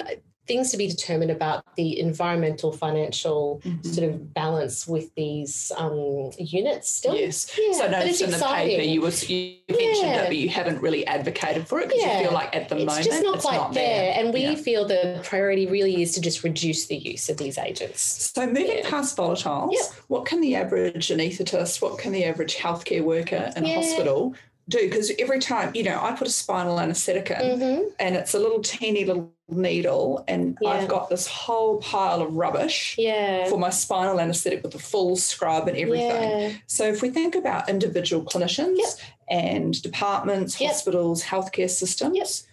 things 0.50 0.72
to 0.72 0.76
be 0.76 0.88
determined 0.88 1.30
about 1.30 1.64
the 1.76 2.00
environmental 2.00 2.72
financial 2.72 3.60
mm-hmm. 3.64 3.88
sort 3.88 4.08
of 4.08 4.34
balance 4.34 4.86
with 4.86 5.14
these 5.14 5.70
um, 5.76 6.30
units 6.38 6.90
still. 6.90 7.14
Yes. 7.14 7.56
Yeah, 7.56 7.72
so 7.72 7.84
I 7.84 7.88
noticed 7.88 8.22
in 8.22 8.30
exciting. 8.30 8.68
the 8.68 8.76
paper 8.76 8.88
you 8.90 9.00
was 9.00 9.30
you 9.30 9.58
mentioned 9.68 10.08
yeah. 10.08 10.22
it, 10.22 10.26
but 10.26 10.36
you 10.36 10.48
haven't 10.48 10.82
really 10.82 11.06
advocated 11.06 11.68
for 11.68 11.78
it 11.78 11.88
because 11.88 12.02
yeah. 12.02 12.18
you 12.18 12.24
feel 12.24 12.34
like 12.34 12.54
at 12.56 12.68
the 12.68 12.78
it's 12.78 12.86
moment 12.86 13.04
just 13.04 13.22
not 13.22 13.36
it's 13.36 13.44
quite 13.44 13.56
not 13.58 13.74
there. 13.74 14.12
there. 14.12 14.24
And 14.24 14.34
we 14.34 14.56
feel 14.56 14.84
the 14.86 15.20
priority 15.22 15.66
really 15.66 16.02
is 16.02 16.14
to 16.14 16.20
just 16.20 16.42
reduce 16.42 16.86
the 16.86 16.96
use 16.96 17.28
of 17.28 17.36
these 17.36 17.56
agents. 17.56 18.02
So 18.34 18.44
moving 18.44 18.82
past 18.84 19.16
volatiles, 19.16 19.94
what 20.08 20.24
can 20.26 20.40
the 20.40 20.56
average 20.56 21.08
anaesthetist, 21.08 21.80
what 21.80 21.98
can 21.98 22.10
the 22.10 22.24
average 22.24 22.56
healthcare 22.56 23.04
worker 23.04 23.52
in 23.54 23.64
a 23.64 23.74
hospital 23.74 24.34
do 24.70 24.88
because 24.88 25.12
every 25.18 25.40
time 25.40 25.72
you 25.74 25.82
know 25.82 26.00
I 26.02 26.12
put 26.12 26.26
a 26.26 26.30
spinal 26.30 26.80
anaesthetic 26.80 27.30
in 27.30 27.36
mm-hmm. 27.36 27.88
and 27.98 28.16
it's 28.16 28.34
a 28.34 28.38
little 28.38 28.60
teeny 28.60 29.04
little 29.04 29.32
needle 29.48 30.24
and 30.28 30.56
yeah. 30.60 30.70
I've 30.70 30.88
got 30.88 31.10
this 31.10 31.26
whole 31.26 31.78
pile 31.78 32.22
of 32.22 32.34
rubbish 32.34 32.94
yeah. 32.96 33.48
for 33.48 33.58
my 33.58 33.70
spinal 33.70 34.20
anaesthetic 34.20 34.62
with 34.62 34.72
the 34.72 34.78
full 34.78 35.16
scrub 35.16 35.66
and 35.66 35.76
everything. 35.76 36.40
Yeah. 36.40 36.52
So 36.66 36.84
if 36.84 37.02
we 37.02 37.10
think 37.10 37.34
about 37.34 37.68
individual 37.68 38.24
clinicians 38.24 38.76
yep. 38.78 38.88
and 39.28 39.82
departments, 39.82 40.60
yep. 40.60 40.70
hospitals, 40.70 41.24
healthcare 41.24 41.68
systems, 41.68 42.16
yep 42.16 42.49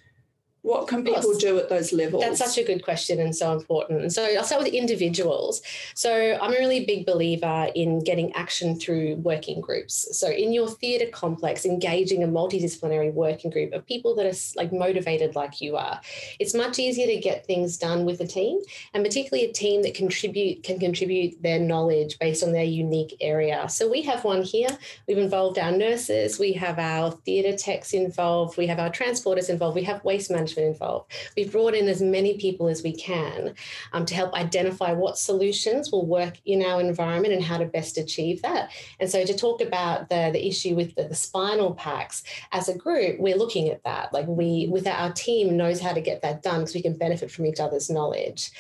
what 0.68 0.86
can 0.86 1.02
people 1.02 1.34
do 1.38 1.58
at 1.58 1.70
those 1.70 1.94
levels? 1.94 2.22
That's 2.22 2.40
such 2.40 2.58
a 2.58 2.64
good 2.64 2.84
question 2.84 3.22
and 3.22 3.34
so 3.34 3.54
important. 3.54 4.02
And 4.02 4.12
so 4.12 4.26
I'll 4.26 4.44
start 4.44 4.64
with 4.64 4.74
individuals. 4.74 5.62
So 5.96 6.38
I'm 6.42 6.52
a 6.52 6.58
really 6.58 6.84
big 6.84 7.06
believer 7.06 7.70
in 7.74 8.04
getting 8.04 8.34
action 8.34 8.78
through 8.78 9.16
working 9.16 9.62
groups. 9.62 10.10
So 10.20 10.30
in 10.30 10.52
your 10.52 10.68
theatre 10.68 11.10
complex, 11.10 11.66
engaging 11.66 12.22
a 12.22 12.28
multidisciplinary 12.28 13.14
working 13.14 13.50
group 13.50 13.72
of 13.72 13.86
people 13.86 14.14
that 14.16 14.26
are 14.26 14.38
like 14.58 14.74
motivated 14.74 15.36
like 15.36 15.62
you 15.62 15.78
are. 15.78 16.02
It's 16.38 16.54
much 16.54 16.80
easier 16.80 17.08
to 17.08 17.18
get 17.18 17.46
things 17.46 17.78
done 17.78 18.04
with 18.04 18.20
a 18.20 18.28
team, 18.28 18.60
and 18.94 19.06
particularly 19.06 19.50
a 19.50 19.54
team 19.54 19.84
that 19.84 19.94
contribute 19.94 20.64
can 20.64 20.80
contribute 20.80 21.42
their 21.42 21.60
knowledge 21.60 22.20
based 22.20 22.44
on 22.44 22.52
their 22.52 22.66
unique 22.66 23.16
area. 23.22 23.70
So 23.70 23.90
we 23.90 24.02
have 24.02 24.26
one 24.26 24.44
here. 24.44 24.78
We've 25.08 25.18
involved 25.18 25.58
our 25.60 25.72
nurses, 25.72 26.38
we 26.38 26.52
have 26.54 26.78
our 26.78 27.12
theatre 27.12 27.56
techs 27.56 27.94
involved, 27.94 28.58
we 28.58 28.68
have 28.68 28.80
our 28.80 28.90
transporters 28.90 29.50
involved, 29.50 29.76
we 29.76 29.84
have 29.84 30.04
waste 30.04 30.30
management 30.30 30.57
involved. 30.66 31.12
We've 31.36 31.52
brought 31.52 31.76
in 31.76 31.88
as 31.88 32.02
many 32.02 32.38
people 32.38 32.68
as 32.68 32.84
we 32.84 32.94
can 32.94 33.54
um, 33.94 34.06
to 34.06 34.16
help 34.16 34.34
identify 34.34 34.94
what 34.94 35.18
solutions 35.18 35.92
will 35.92 36.06
work 36.06 36.36
in 36.46 36.64
our 36.64 36.82
environment 36.82 37.34
and 37.34 37.44
how 37.44 37.58
to 37.58 37.66
best 37.66 37.98
achieve 37.98 38.42
that. 38.42 38.72
And 39.00 39.10
so 39.10 39.26
to 39.26 39.36
talk 39.36 39.62
about 39.62 40.10
the, 40.10 40.30
the 40.32 40.46
issue 40.48 40.76
with 40.76 40.96
the, 40.96 41.04
the 41.04 41.16
spinal 41.16 41.74
packs, 41.74 42.24
as 42.52 42.70
a 42.70 42.78
group, 42.78 43.20
we're 43.20 43.38
looking 43.38 43.70
at 43.70 43.84
that. 43.84 44.14
Like 44.14 44.28
we, 44.28 44.68
with 44.70 44.88
our 44.88 45.12
team 45.12 45.58
knows 45.58 45.80
how 45.80 45.94
to 45.94 46.02
get 46.02 46.22
that 46.22 46.42
done 46.42 46.62
because 46.62 46.76
we 46.76 46.82
can 46.82 46.98
benefit 46.98 47.32
from 47.32 47.46
each 47.46 47.60
other's 47.60 47.90
knowledge. 47.90 48.52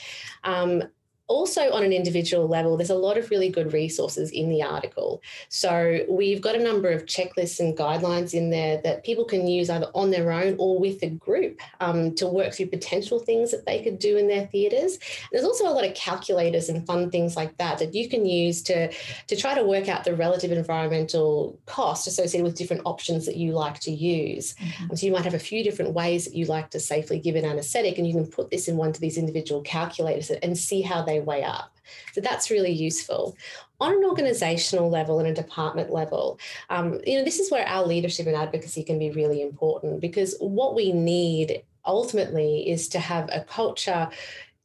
Um, 0.43 0.83
also 1.27 1.71
on 1.71 1.83
an 1.83 1.93
individual 1.93 2.47
level 2.47 2.77
there's 2.77 2.89
a 2.89 2.95
lot 2.95 3.17
of 3.17 3.29
really 3.29 3.49
good 3.49 3.73
resources 3.73 4.31
in 4.31 4.49
the 4.49 4.63
article. 4.63 5.21
So 5.49 6.05
we've 6.09 6.41
got 6.41 6.55
a 6.55 6.63
number 6.63 6.89
of 6.89 7.05
checklists 7.05 7.59
and 7.59 7.77
guidelines 7.77 8.33
in 8.33 8.49
there 8.49 8.81
that 8.83 9.03
people 9.03 9.25
can 9.25 9.47
use 9.47 9.69
either 9.69 9.89
on 9.93 10.11
their 10.11 10.31
own 10.31 10.55
or 10.57 10.79
with 10.79 11.03
a 11.03 11.09
group 11.09 11.59
um, 11.79 12.15
to 12.15 12.27
work 12.27 12.53
through 12.53 12.67
potential 12.67 13.19
things 13.19 13.51
that 13.51 13.65
they 13.65 13.83
could 13.83 13.99
do 13.99 14.17
in 14.17 14.27
their 14.27 14.47
theatres. 14.47 14.99
There's 15.31 15.43
also 15.43 15.67
a 15.67 15.73
lot 15.73 15.85
of 15.85 15.93
calculators 15.95 16.69
and 16.69 16.85
fun 16.85 17.11
things 17.11 17.35
like 17.35 17.57
that 17.57 17.79
that 17.79 17.93
you 17.93 18.09
can 18.09 18.25
use 18.25 18.61
to 18.63 18.91
to 19.27 19.35
try 19.35 19.53
to 19.53 19.63
work 19.63 19.89
out 19.89 20.03
the 20.03 20.15
relative 20.15 20.51
environmental 20.51 21.59
cost 21.65 22.07
associated 22.07 22.45
with 22.45 22.55
different 22.55 22.83
options 22.85 23.25
that 23.25 23.35
you 23.35 23.51
like 23.51 23.79
to 23.81 23.91
use. 23.91 24.55
Mm-hmm. 24.55 24.95
so 24.95 25.05
you 25.05 25.11
might 25.11 25.23
have 25.23 25.33
a 25.33 25.39
few 25.39 25.63
different 25.63 25.93
ways 25.93 26.25
that 26.25 26.35
you 26.35 26.45
like 26.45 26.69
to 26.71 26.79
safely 26.79 27.19
give 27.19 27.35
an 27.35 27.45
anesthetic 27.45 27.97
and 27.97 28.07
you 28.07 28.13
can 28.13 28.27
put 28.27 28.49
this 28.49 28.67
in 28.67 28.77
one 28.77 28.89
of 28.89 28.99
these 28.99 29.17
individual 29.17 29.61
calculators 29.61 30.29
and 30.29 30.57
see 30.57 30.81
how 30.81 31.01
they 31.01 31.16
weigh 31.19 31.43
up. 31.43 31.77
So 32.13 32.21
that's 32.21 32.51
really 32.51 32.71
useful. 32.71 33.36
On 33.80 33.93
an 33.93 34.03
organizational 34.03 34.89
level 34.89 35.19
and 35.19 35.27
a 35.27 35.34
department 35.34 35.91
level, 35.91 36.39
um, 36.69 36.99
you 37.06 37.17
know, 37.17 37.23
this 37.23 37.39
is 37.39 37.51
where 37.51 37.67
our 37.67 37.86
leadership 37.86 38.27
and 38.27 38.36
advocacy 38.36 38.84
can 38.84 38.99
be 38.99 39.12
really 39.12 39.41
important 39.41 40.01
because 40.01 40.36
what 40.39 40.75
we 40.75 40.91
need 40.91 41.63
ultimately 41.86 42.69
is 42.69 42.89
to 42.89 42.99
have 42.99 43.30
a 43.32 43.45
culture 43.45 44.10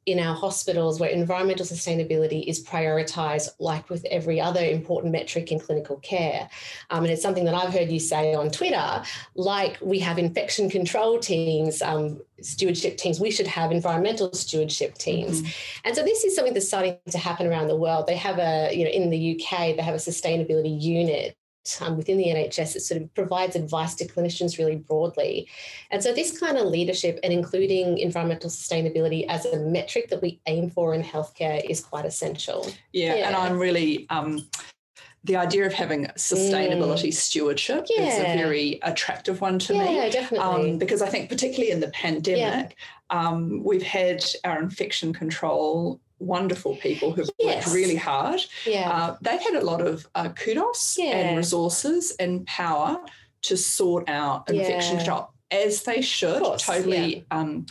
in 0.07 0.19
our 0.19 0.35
hospitals 0.35 0.99
where 0.99 1.11
environmental 1.11 1.65
sustainability 1.65 2.45
is 2.47 2.65
prioritized 2.65 3.51
like 3.61 3.88
with 3.88 4.05
every 4.07 4.41
other 4.41 4.65
important 4.65 5.12
metric 5.12 5.53
in 5.53 5.61
clinical 5.61 5.97
care. 5.99 6.49
Um, 6.91 7.05
and 7.05 7.12
it's 7.12 7.23
something 7.23 7.45
that 7.45 7.55
i've 7.55 7.73
heard 7.73 7.91
you 7.91 8.01
say 8.01 8.35
on 8.35 8.51
twitter 8.51 9.03
like 9.35 9.79
we 9.81 9.99
have 10.01 10.19
infection 10.19 10.69
control 10.69 11.19
teams 11.19 11.83
um, 11.83 12.21
stewardship 12.41 12.97
teams. 12.97 13.21
We 13.21 13.31
should 13.31 13.47
have 13.47 13.71
environmental 13.71 14.33
stewardship 14.33 14.99
teams. 14.99 15.43
Mm-hmm. 15.43 15.81
and 15.85 15.97
so 15.97 16.03
this 16.03 16.25
is 16.25 16.35
something 16.35 16.55
that's 16.55 16.67
starting 16.67 16.99
to 17.11 17.19
happen 17.19 17.47
around 17.47 17.69
the 17.69 17.77
world. 17.77 18.07
They 18.07 18.17
have 18.17 18.38
a 18.38 18.75
you 18.77 18.85
know 18.85 18.91
in 18.91 19.11
the 19.11 19.35
uk 19.35 19.51
they 19.51 19.83
have 19.83 19.95
a 19.95 19.99
sustainability 19.99 20.81
unit 20.81 21.37
um, 21.81 21.96
within 21.96 22.18
the 22.18 22.27
NHS, 22.27 22.77
it 22.77 22.81
sort 22.81 23.03
of 23.03 23.14
provides 23.14 23.57
advice 23.57 23.94
to 23.96 24.07
clinicians 24.07 24.59
really 24.59 24.77
broadly. 24.77 25.48
And 25.90 26.03
so, 26.03 26.12
this 26.12 26.38
kind 26.38 26.57
of 26.57 26.66
leadership 26.66 27.18
and 27.22 27.33
including 27.33 27.98
environmental 27.98 28.51
sustainability 28.51 29.27
as 29.29 29.46
a 29.46 29.59
metric 29.61 30.11
that 30.11 30.22
we 30.22 30.40
aim 30.46 30.70
for 30.70 30.94
in 30.94 31.03
healthcare 31.03 31.64
is 31.68 31.81
quite 31.81 32.05
essential. 32.05 32.70
Yeah, 32.92 33.14
yeah. 33.14 33.27
and 33.29 33.37
I'm 33.37 33.59
really. 33.59 34.07
Um, 34.11 34.48
the 35.25 35.37
idea 35.37 35.64
of 35.64 35.72
having 35.72 36.07
sustainability 36.16 37.11
mm. 37.11 37.14
stewardship 37.14 37.87
yeah. 37.88 38.09
is 38.09 38.18
a 38.18 38.22
very 38.37 38.81
attractive 38.83 39.40
one 39.40 39.57
to 39.61 39.72
yeah, 39.72 39.85
me. 39.85 40.11
Definitely. 40.11 40.72
Um, 40.72 40.79
because 40.79 41.01
I 41.01 41.09
think, 41.09 41.29
particularly 41.29 41.70
in 41.70 41.79
the 41.79 41.90
pandemic, 41.90 42.77
Um, 43.12 43.62
we've 43.62 43.83
had 43.83 44.25
our 44.44 44.59
infection 44.61 45.12
control 45.12 46.01
wonderful 46.23 46.77
people 46.77 47.13
who've 47.13 47.29
Yes. 47.39 47.67
worked 47.67 47.75
really 47.75 47.97
hard. 47.97 48.41
Yeah. 48.67 48.91
Uh, 48.91 49.17
they've 49.21 49.41
had 49.41 49.55
a 49.55 49.65
lot 49.65 49.81
of 49.81 50.07
uh, 50.15 50.29
kudos 50.31 50.97
Yeah. 50.99 51.17
and 51.17 51.37
resources 51.37 52.15
and 52.19 52.47
power 52.47 52.99
to 53.43 53.57
sort 53.57 54.09
out 54.09 54.49
infection 54.49 54.95
Yeah. 54.97 54.99
control 55.05 55.31
as 55.51 55.83
they 55.83 56.01
should. 56.01 56.43
Course, 56.43 56.65
totally, 56.65 57.27
um, 57.31 57.67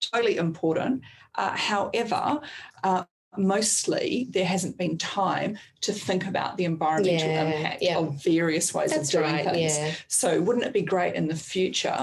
totally 0.00 0.36
important. 0.36 1.02
Uh, 1.34 1.50
however, 1.56 2.40
uh, 2.84 3.04
mostly 3.36 4.26
there 4.30 4.44
hasn't 4.44 4.76
been 4.76 4.98
time 4.98 5.58
to 5.82 5.92
think 5.92 6.26
about 6.26 6.56
the 6.56 6.64
environmental 6.64 7.28
Yeah, 7.28 7.42
impact 7.44 7.82
yeah. 7.82 7.96
of 7.98 8.22
various 8.22 8.72
ways 8.74 8.90
That's 8.92 9.12
of 9.14 9.20
doing 9.22 9.34
right. 9.34 9.44
things. 9.44 9.76
Yeah. 9.78 9.94
So, 10.08 10.40
wouldn't 10.40 10.64
it 10.66 10.72
be 10.72 10.82
great 10.82 11.14
in 11.14 11.28
the 11.28 11.34
future? 11.36 11.96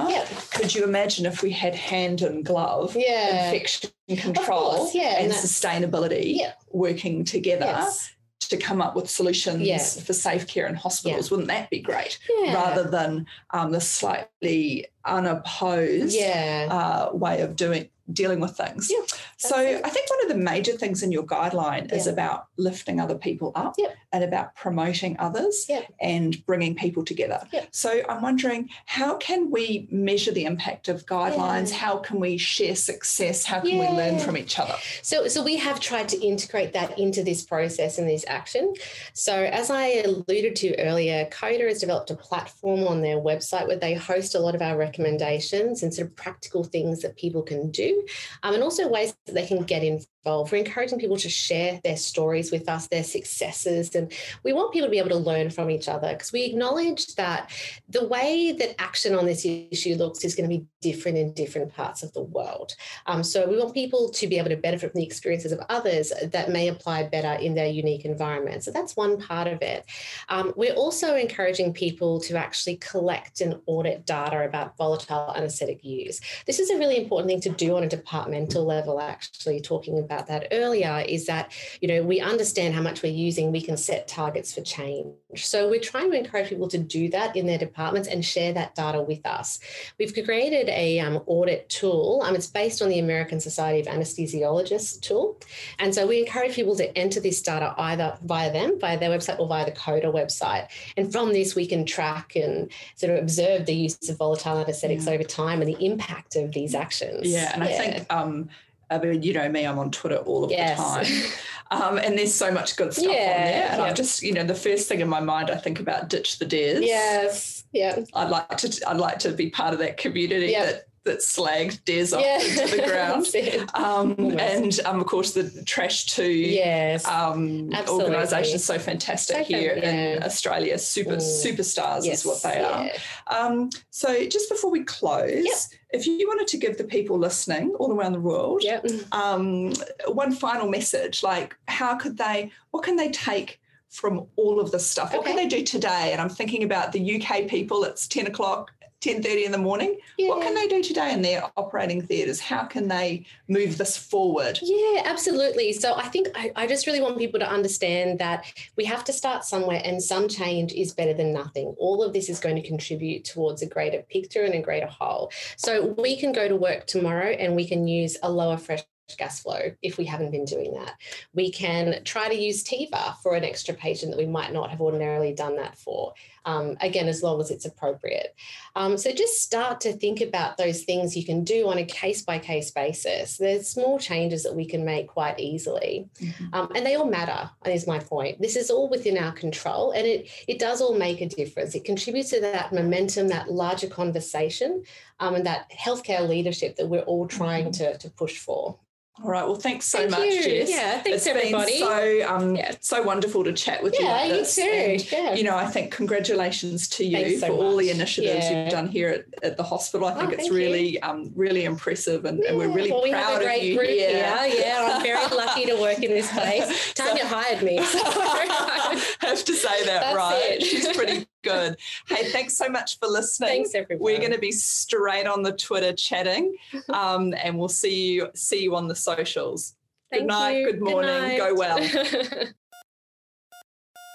Could 0.51 0.73
you 0.73 0.83
imagine 0.83 1.25
if 1.25 1.41
we 1.41 1.51
had 1.51 1.75
hand 1.75 2.21
and 2.21 2.43
glove 2.43 2.95
infection 2.95 3.91
control 4.17 4.75
course, 4.87 4.95
and 4.95 5.25
and 5.25 5.31
sustainability 5.33 6.39
working 6.71 7.23
together 7.23 7.65
Yes. 7.65 8.11
to 8.41 8.57
come 8.57 8.81
up 8.81 8.95
with 8.95 9.07
solutions 9.09 10.03
for 10.03 10.13
safe 10.13 10.47
care 10.47 10.65
in 10.67 10.75
hospitals? 10.75 11.29
Wouldn't 11.29 11.49
that 11.49 11.69
be 11.69 11.79
great? 11.79 12.17
Rather 12.47 12.83
than 12.89 13.27
um, 13.51 13.71
the 13.71 13.81
slightly 13.81 14.87
unopposed 15.05 16.19
uh, 16.19 17.09
way 17.13 17.41
of 17.41 17.55
doing 17.55 17.89
dealing 18.11 18.39
with 18.39 18.55
things. 18.57 18.89
Yeah, 18.91 19.01
so 19.37 19.59
it. 19.59 19.81
I 19.83 19.89
think 19.89 20.09
one 20.09 20.23
of 20.23 20.29
the 20.29 20.43
major 20.43 20.73
things 20.73 21.03
in 21.03 21.11
your 21.11 21.23
guideline 21.23 21.91
is 21.93 22.07
about 22.07 22.47
lifting 22.57 22.99
other 22.99 23.15
people 23.15 23.51
up 23.55 23.75
Yep. 23.77 23.95
and 24.11 24.23
about 24.23 24.55
promoting 24.55 25.15
others 25.19 25.65
Yep. 25.69 25.85
and 26.01 26.45
bringing 26.45 26.75
people 26.75 27.03
together. 27.03 27.47
Yep. 27.51 27.67
So 27.71 28.01
I'm 28.09 28.21
wondering 28.21 28.69
how 28.85 29.17
can 29.17 29.51
we 29.51 29.87
measure 29.91 30.31
the 30.31 30.45
impact 30.45 30.87
of 30.87 31.05
guidelines? 31.05 31.69
Yeah. 31.71 31.77
How 31.77 31.97
can 31.97 32.19
we 32.19 32.37
share 32.37 32.75
success? 32.75 33.45
How 33.45 33.59
can 33.61 33.77
we 33.79 33.87
learn 33.87 34.19
from 34.19 34.37
each 34.37 34.59
other? 34.59 34.75
So, 35.01 35.27
so 35.27 35.43
we 35.43 35.57
have 35.57 35.79
tried 35.79 36.09
to 36.09 36.19
integrate 36.25 36.73
that 36.73 36.97
into 36.99 37.23
this 37.23 37.43
process 37.43 37.97
and 37.97 38.07
this 38.09 38.25
action. 38.27 38.73
So, 39.13 39.33
as 39.33 39.69
I 39.69 39.85
alluded 40.05 40.55
to 40.57 40.77
earlier, 40.79 41.25
CODA 41.31 41.65
has 41.65 41.79
developed 41.79 42.09
a 42.11 42.15
platform 42.15 42.85
on 42.85 43.01
their 43.01 43.17
website 43.17 43.67
where 43.67 43.77
they 43.77 43.93
host 43.93 44.35
a 44.35 44.39
lot 44.39 44.55
of 44.55 44.61
our 44.61 44.77
recommendations 44.77 45.83
and 45.83 45.93
sort 45.93 46.07
of 46.07 46.15
practical 46.15 46.63
things 46.63 47.01
that 47.01 47.15
people 47.15 47.41
can 47.41 47.69
do, 47.71 47.98
um, 48.43 48.53
and 48.53 48.63
also 48.63 48.87
ways 48.87 49.15
that 49.25 49.33
they 49.33 49.45
can 49.45 49.63
get 49.63 49.83
involved. 49.83 50.07
We're 50.25 50.57
encouraging 50.57 50.99
people 50.99 51.17
to 51.17 51.29
share 51.29 51.79
their 51.83 51.97
stories 51.97 52.51
with 52.51 52.67
us, 52.67 52.87
their 52.87 53.03
successes, 53.03 53.95
and 53.95 54.11
we 54.43 54.53
want 54.53 54.73
people 54.73 54.87
to 54.87 54.91
be 54.91 54.99
able 54.99 55.09
to 55.09 55.15
learn 55.15 55.49
from 55.49 55.71
each 55.71 55.87
other 55.87 56.11
because 56.11 56.31
we 56.33 56.43
acknowledge 56.43 57.15
that 57.15 57.51
the 57.87 58.05
way 58.05 58.51
that 58.51 58.79
action 58.81 59.15
on 59.15 59.25
this 59.25 59.45
issue 59.45 59.95
looks 59.95 60.25
is 60.25 60.35
going 60.35 60.49
to 60.49 60.55
be 60.57 60.65
different 60.81 61.17
in 61.17 61.33
different 61.33 61.73
parts 61.73 62.03
of 62.03 62.11
the 62.13 62.21
world. 62.21 62.75
Um, 63.05 63.23
so 63.23 63.47
we 63.47 63.57
want 63.57 63.73
people 63.73 64.09
to 64.09 64.27
be 64.27 64.37
able 64.37 64.49
to 64.49 64.57
benefit 64.57 64.91
from 64.91 64.99
the 64.99 65.05
experiences 65.05 65.51
of 65.51 65.59
others 65.69 66.11
that 66.21 66.49
may 66.49 66.67
apply 66.67 67.03
better 67.03 67.33
in 67.41 67.55
their 67.55 67.67
unique 67.67 68.05
environment. 68.05 68.63
So 68.63 68.71
that's 68.71 68.95
one 68.95 69.19
part 69.19 69.47
of 69.47 69.61
it. 69.61 69.85
Um, 70.27 70.53
we're 70.55 70.73
also 70.73 71.15
encouraging 71.15 71.73
people 71.73 72.19
to 72.21 72.35
actually 72.37 72.77
collect 72.77 73.41
and 73.41 73.55
audit 73.67 74.05
data 74.05 74.43
about 74.43 74.77
volatile 74.77 75.33
anesthetic 75.35 75.83
use. 75.83 76.19
This 76.45 76.59
is 76.59 76.69
a 76.69 76.77
really 76.77 76.97
important 76.97 77.29
thing 77.29 77.41
to 77.41 77.57
do 77.57 77.77
on 77.77 77.83
a 77.83 77.89
departmental 77.89 78.65
level, 78.65 78.99
actually, 78.99 79.61
talking 79.61 79.99
about 80.09 80.27
that 80.27 80.47
earlier, 80.51 81.03
is 81.07 81.27
that, 81.27 81.51
you 81.81 81.87
know, 81.87 82.01
we 82.01 82.19
understand 82.19 82.73
how 82.73 82.81
much 82.81 83.03
we're 83.03 83.11
using, 83.11 83.51
we 83.51 83.61
can 83.61 83.77
set 83.77 84.07
targets 84.07 84.53
for 84.53 84.61
change. 84.61 85.13
So 85.35 85.69
we're 85.69 85.79
trying 85.79 86.09
to 86.11 86.17
encourage 86.17 86.49
people 86.49 86.67
to 86.69 86.77
do 86.79 87.09
that 87.09 87.35
in 87.35 87.45
their 87.45 87.59
departments 87.59 88.07
and 88.07 88.25
share 88.25 88.51
that 88.53 88.73
data 88.73 89.01
with 89.01 89.23
us. 89.25 89.59
We've 89.99 90.13
created 90.13 90.67
a 90.69 90.99
um, 90.99 91.21
audit 91.27 91.69
tool. 91.69 92.23
Um, 92.25 92.33
it's 92.35 92.47
based 92.47 92.81
on 92.81 92.89
the 92.89 92.99
American 92.99 93.39
Society 93.39 93.79
of 93.81 93.85
Anesthesiologists 93.85 94.99
tool. 94.99 95.39
And 95.77 95.93
so 95.93 96.07
we 96.07 96.19
encourage 96.19 96.55
people 96.55 96.75
to 96.77 96.97
enter 96.97 97.19
this 97.19 97.41
data 97.41 97.75
either 97.77 98.17
via 98.23 98.51
them, 98.51 98.79
via 98.79 98.97
their 98.99 99.11
website, 99.11 99.39
or 99.39 99.47
via 99.47 99.65
the 99.65 99.71
CODA 99.71 100.07
website. 100.07 100.67
And 100.97 101.11
from 101.11 101.33
this, 101.33 101.55
we 101.55 101.67
can 101.67 101.85
track 101.85 102.35
and 102.35 102.71
sort 102.95 103.13
of 103.13 103.19
observe 103.19 103.67
the 103.67 103.75
use 103.75 104.09
of 104.09 104.17
volatile 104.17 104.57
anesthetics 104.57 105.05
Yeah. 105.05 105.13
over 105.13 105.23
time 105.23 105.61
and 105.61 105.69
the 105.73 105.85
impact 105.85 106.35
of 106.35 106.51
these 106.53 106.73
actions. 106.73 107.27
Yeah, 107.27 107.51
and 107.53 107.63
I 107.63 107.67
think 107.67 108.11
um, 108.11 108.49
I 108.89 108.97
mean, 108.97 109.21
you 109.23 109.33
know 109.33 109.47
me, 109.49 109.65
I'm 109.65 109.79
on 109.79 109.91
Twitter 109.91 110.17
all 110.17 110.43
of 110.43 110.51
Yes. 110.51 110.77
the 110.77 110.83
time. 110.83 111.31
Um, 111.71 111.97
and 111.99 112.17
there's 112.17 112.33
so 112.33 112.51
much 112.51 112.75
good 112.77 112.93
stuff 112.93 113.05
on 113.05 113.11
there. 113.13 113.67
And 113.69 113.79
yeah. 113.79 113.83
I'm 113.85 113.93
just, 113.93 114.23
you 114.23 114.33
know, 114.33 114.43
the 114.43 114.55
first 114.55 114.89
thing 114.89 115.01
in 115.01 115.07
my 115.07 115.19
mind 115.19 115.51
I 115.51 115.55
think 115.57 115.79
about 115.79 116.09
ditch 116.09 116.39
the 116.39 116.45
dares. 116.45 116.83
yes. 116.83 117.63
Yeah. 117.71 117.99
I'd 118.15 118.31
like 118.31 118.57
to 118.57 118.89
I'd 118.89 118.97
like 118.97 119.19
to 119.19 119.31
be 119.31 119.51
part 119.51 119.73
of 119.73 119.79
that 119.79 119.97
community 119.97 120.47
Yeah. 120.47 120.65
that 120.65 120.87
that 121.05 121.19
slagged 121.19 121.83
dares 121.85 122.13
off 122.13 122.21
Yeah. 122.21 122.41
into 122.41 122.75
the 122.75 122.83
ground. 122.87 123.27
Um, 123.73 124.37
and 124.39 124.79
um, 124.85 124.99
of 124.99 125.07
course 125.07 125.31
the 125.33 125.49
Trash 125.65 126.05
Two 126.07 126.29
Yes. 126.31 127.05
um, 127.07 127.71
organisation 127.87 128.55
is 128.55 128.65
so 128.65 128.77
fantastic 128.77 129.37
So 129.37 129.43
here 129.43 129.75
fan- 129.81 130.17
in. 130.17 130.23
Australia. 130.23 130.77
Super 130.77 131.17
Mm. 131.17 131.45
superstars 131.45 132.05
yes. 132.05 132.19
is 132.19 132.25
what 132.25 132.41
they 132.43 132.59
are. 132.59 132.85
yeah. 132.85 132.97
Um, 133.27 133.69
so 133.89 134.25
just 134.25 134.49
before 134.49 134.71
we 134.71 134.83
close, 134.83 135.45
Yep. 135.45 135.55
if 135.91 136.07
you 136.07 136.27
wanted 136.27 136.47
to 136.49 136.57
give 136.57 136.77
the 136.77 136.83
people 136.83 137.17
listening 137.17 137.73
all 137.79 137.93
around 137.93 138.13
the 138.13 138.19
world 138.19 138.63
Yep. 138.63 138.85
um, 139.11 139.73
one 140.07 140.31
final 140.31 140.67
message, 140.69 141.23
like 141.23 141.55
how 141.67 141.95
could 141.95 142.17
they, 142.17 142.51
what 142.71 142.83
can 142.83 142.95
they 142.95 143.09
take 143.09 143.58
from 143.89 144.27
all 144.35 144.59
of 144.59 144.71
this 144.71 144.89
stuff? 144.89 145.13
What 145.13 145.25
can 145.25 145.35
they 145.35 145.47
do 145.47 145.63
today? 145.63 146.11
And 146.11 146.21
I'm 146.21 146.29
thinking 146.29 146.63
about 146.63 146.91
the 146.91 147.21
UK 147.21 147.47
people. 147.47 147.83
It's 147.83 148.07
10 148.07 148.27
o'clock. 148.27 148.71
10.30 149.01 149.45
in 149.45 149.51
the 149.53 149.57
morning 149.57 149.97
what 150.17 150.41
can 150.41 150.53
they 150.53 150.67
do 150.67 150.83
today 150.83 151.13
in 151.13 151.21
their 151.21 151.49
operating 151.55 152.01
theatres 152.01 152.37
how 152.37 152.65
can 152.65 152.89
they 152.89 153.25
move 153.47 153.77
this 153.77 153.95
forward 153.95 154.59
Yeah, 154.61 155.03
absolutely. 155.05 155.71
So 155.71 155.95
I 155.95 156.07
think 156.09 156.27
I, 156.35 156.51
I 156.55 156.67
just 156.67 156.85
really 156.85 156.99
want 156.99 157.17
people 157.17 157.39
to 157.39 157.49
understand 157.49 158.19
that 158.19 158.51
we 158.75 158.83
have 158.85 159.05
to 159.05 159.13
start 159.13 159.45
somewhere 159.45 159.81
and 159.85 160.03
some 160.03 160.27
change 160.27 160.73
is 160.73 160.93
better 160.93 161.13
than 161.13 161.31
nothing. 161.31 161.73
All 161.77 162.03
of 162.03 162.11
this 162.11 162.27
is 162.27 162.39
going 162.39 162.57
to 162.57 162.61
contribute 162.61 163.23
towards 163.23 163.61
a 163.61 163.67
greater 163.67 164.01
picture 164.01 164.43
and 164.43 164.53
a 164.53 164.61
greater 164.61 164.87
whole. 164.87 165.31
So 165.55 165.95
we 165.97 166.19
can 166.19 166.33
go 166.33 166.49
to 166.49 166.55
work 166.55 166.85
tomorrow 166.85 167.29
and 167.29 167.55
we 167.55 167.67
can 167.67 167.87
use 167.87 168.17
a 168.21 168.29
lower 168.29 168.57
fresh 168.57 168.83
gas 169.17 169.41
flow 169.41 169.71
if 169.81 169.97
we 169.97 170.05
haven't 170.05 170.31
been 170.31 170.45
doing 170.45 170.73
that. 170.75 170.95
We 171.33 171.51
can 171.51 172.03
try 172.03 172.29
to 172.29 172.35
use 172.35 172.63
TIVA 172.63 173.15
for 173.21 173.35
an 173.35 173.43
extra 173.43 173.73
patient 173.73 174.11
that 174.11 174.19
we 174.19 174.25
might 174.25 174.53
not 174.53 174.69
have 174.69 174.81
ordinarily 174.81 175.33
done 175.33 175.55
that 175.57 175.77
for. 175.77 176.13
Um, 176.45 176.77
again, 176.81 177.07
as 177.07 177.21
long 177.21 177.41
as 177.41 177.51
it's 177.51 177.65
appropriate. 177.65 178.33
Um, 178.75 178.97
so 178.97 179.11
just 179.11 179.41
start 179.41 179.81
to 179.81 179.93
think 179.93 180.21
about 180.21 180.57
those 180.57 180.83
things 180.83 181.15
you 181.15 181.25
can 181.25 181.43
do 181.43 181.67
on 181.67 181.77
a 181.77 181.85
case 181.85 182.21
by 182.21 182.39
case 182.39 182.71
basis. 182.71 183.37
There's 183.37 183.67
small 183.67 183.99
changes 183.99 184.43
that 184.43 184.55
we 184.55 184.65
can 184.65 184.85
make 184.85 185.07
quite 185.07 185.39
easily, 185.39 186.09
um, 186.53 186.71
and 186.73 186.85
they 186.85 186.95
all 186.95 187.05
matter. 187.05 187.49
And 187.63 187.73
is 187.73 187.87
my 187.87 187.99
point. 187.99 188.41
This 188.41 188.55
is 188.55 188.69
all 188.69 188.89
within 188.89 189.17
our 189.17 189.31
control, 189.31 189.91
and 189.91 190.05
it 190.05 190.29
it 190.47 190.59
does 190.59 190.81
all 190.81 190.95
make 190.97 191.21
a 191.21 191.27
difference. 191.27 191.75
It 191.75 191.85
contributes 191.85 192.29
to 192.31 192.41
that 192.41 192.73
momentum, 192.73 193.27
that 193.29 193.51
larger 193.51 193.87
conversation, 193.87 194.83
um, 195.19 195.35
and 195.35 195.45
that 195.45 195.71
healthcare 195.71 196.27
leadership 196.27 196.75
that 196.75 196.87
we're 196.87 197.01
all 197.01 197.27
trying 197.27 197.71
to 197.73 197.97
to 197.97 198.09
push 198.09 198.37
for. 198.37 198.77
All 199.23 199.29
right 199.31 199.45
well 199.45 199.55
thanks 199.55 199.85
so 199.85 199.97
Thank 199.99 200.11
much 200.11 200.21
you. 200.21 200.43
jess 200.43 200.69
Yeah, 200.69 200.91
thanks 201.01 201.09
it's 201.09 201.27
everybody. 201.27 201.79
been 201.79 201.87
so 201.87 202.33
um 202.33 202.55
Yeah. 202.55 202.71
so 202.79 203.01
wonderful 203.03 203.43
to 203.43 203.51
chat 203.53 203.83
with 203.83 203.97
you 203.99 204.05
yeah, 204.05 204.11
like 204.11 204.31
you 204.33 204.45
too. 204.45 204.61
And, 204.61 205.11
yeah. 205.11 205.33
you 205.33 205.43
know, 205.43 205.57
I 205.57 205.65
think 205.65 205.91
congratulations 205.91 206.87
to 206.89 207.03
you 207.05 207.37
so 207.37 207.47
for 207.47 207.53
all 207.53 207.75
the 207.77 207.89
initiatives 207.89 208.45
Yeah. 208.45 208.63
you've 208.63 208.71
done 208.71 208.87
here 208.87 209.09
at, 209.09 209.25
at 209.43 209.57
the 209.57 209.63
hospital. 209.63 210.07
I 210.07 210.13
think 210.15 210.29
Oh, 210.29 210.33
it's 210.33 210.47
you. 210.47 210.53
really, 210.53 210.99
um, 211.01 211.31
really 211.35 211.65
impressive, 211.65 212.25
and, 212.25 212.39
and 212.41 212.57
we're 212.57 212.69
really 212.69 212.91
well, 212.91 213.03
we 213.03 213.11
proud 213.11 213.33
have 213.33 213.41
a 213.41 213.43
great 213.43 213.61
of 213.61 213.67
you 213.67 213.75
group 213.77 213.89
here. 213.89 214.09
here. 214.09 214.59
Yeah, 214.61 214.89
I'm 214.93 215.01
very 215.03 215.27
lucky 215.35 215.65
to 215.65 215.75
work 215.75 215.99
in 216.01 216.11
this 216.11 216.31
place. 216.31 216.93
Tanya 216.95 217.25
hired 217.25 217.61
me. 217.63 217.83
So. 217.83 217.99
have 219.19 219.43
to 219.45 219.53
say 219.53 219.85
that 219.85 220.01
That's 220.01 220.15
right. 220.15 220.41
it. 220.43 220.63
She's 220.63 220.87
pretty 220.95 221.27
good. 221.43 221.77
Hey, 222.07 222.29
thanks 222.31 222.57
so 222.57 222.69
much 222.69 222.99
for 222.99 223.07
listening. 223.07 223.49
Thanks, 223.49 223.75
everyone. 223.75 224.03
We're 224.03 224.19
going 224.19 224.33
to 224.33 224.39
be 224.39 224.51
straight 224.51 225.27
on 225.27 225.43
the 225.43 225.53
Twitter 225.53 225.93
chatting, 225.93 226.55
um, 226.89 227.33
and 227.41 227.57
we'll 227.57 227.67
see 227.67 228.13
you 228.13 228.29
see 228.35 228.63
you 228.63 228.75
on 228.75 228.87
the 228.87 228.95
socials. 228.95 229.75
Thank 230.11 230.23
good 230.23 230.27
night. 230.27 230.57
you. 230.57 230.71
Good 230.71 230.81
morning. 230.81 231.37
Go 231.37 231.53
well. 231.53 231.77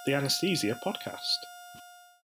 The 0.07 0.15
Anesthesia 0.15 0.79
Podcast. 0.85 1.54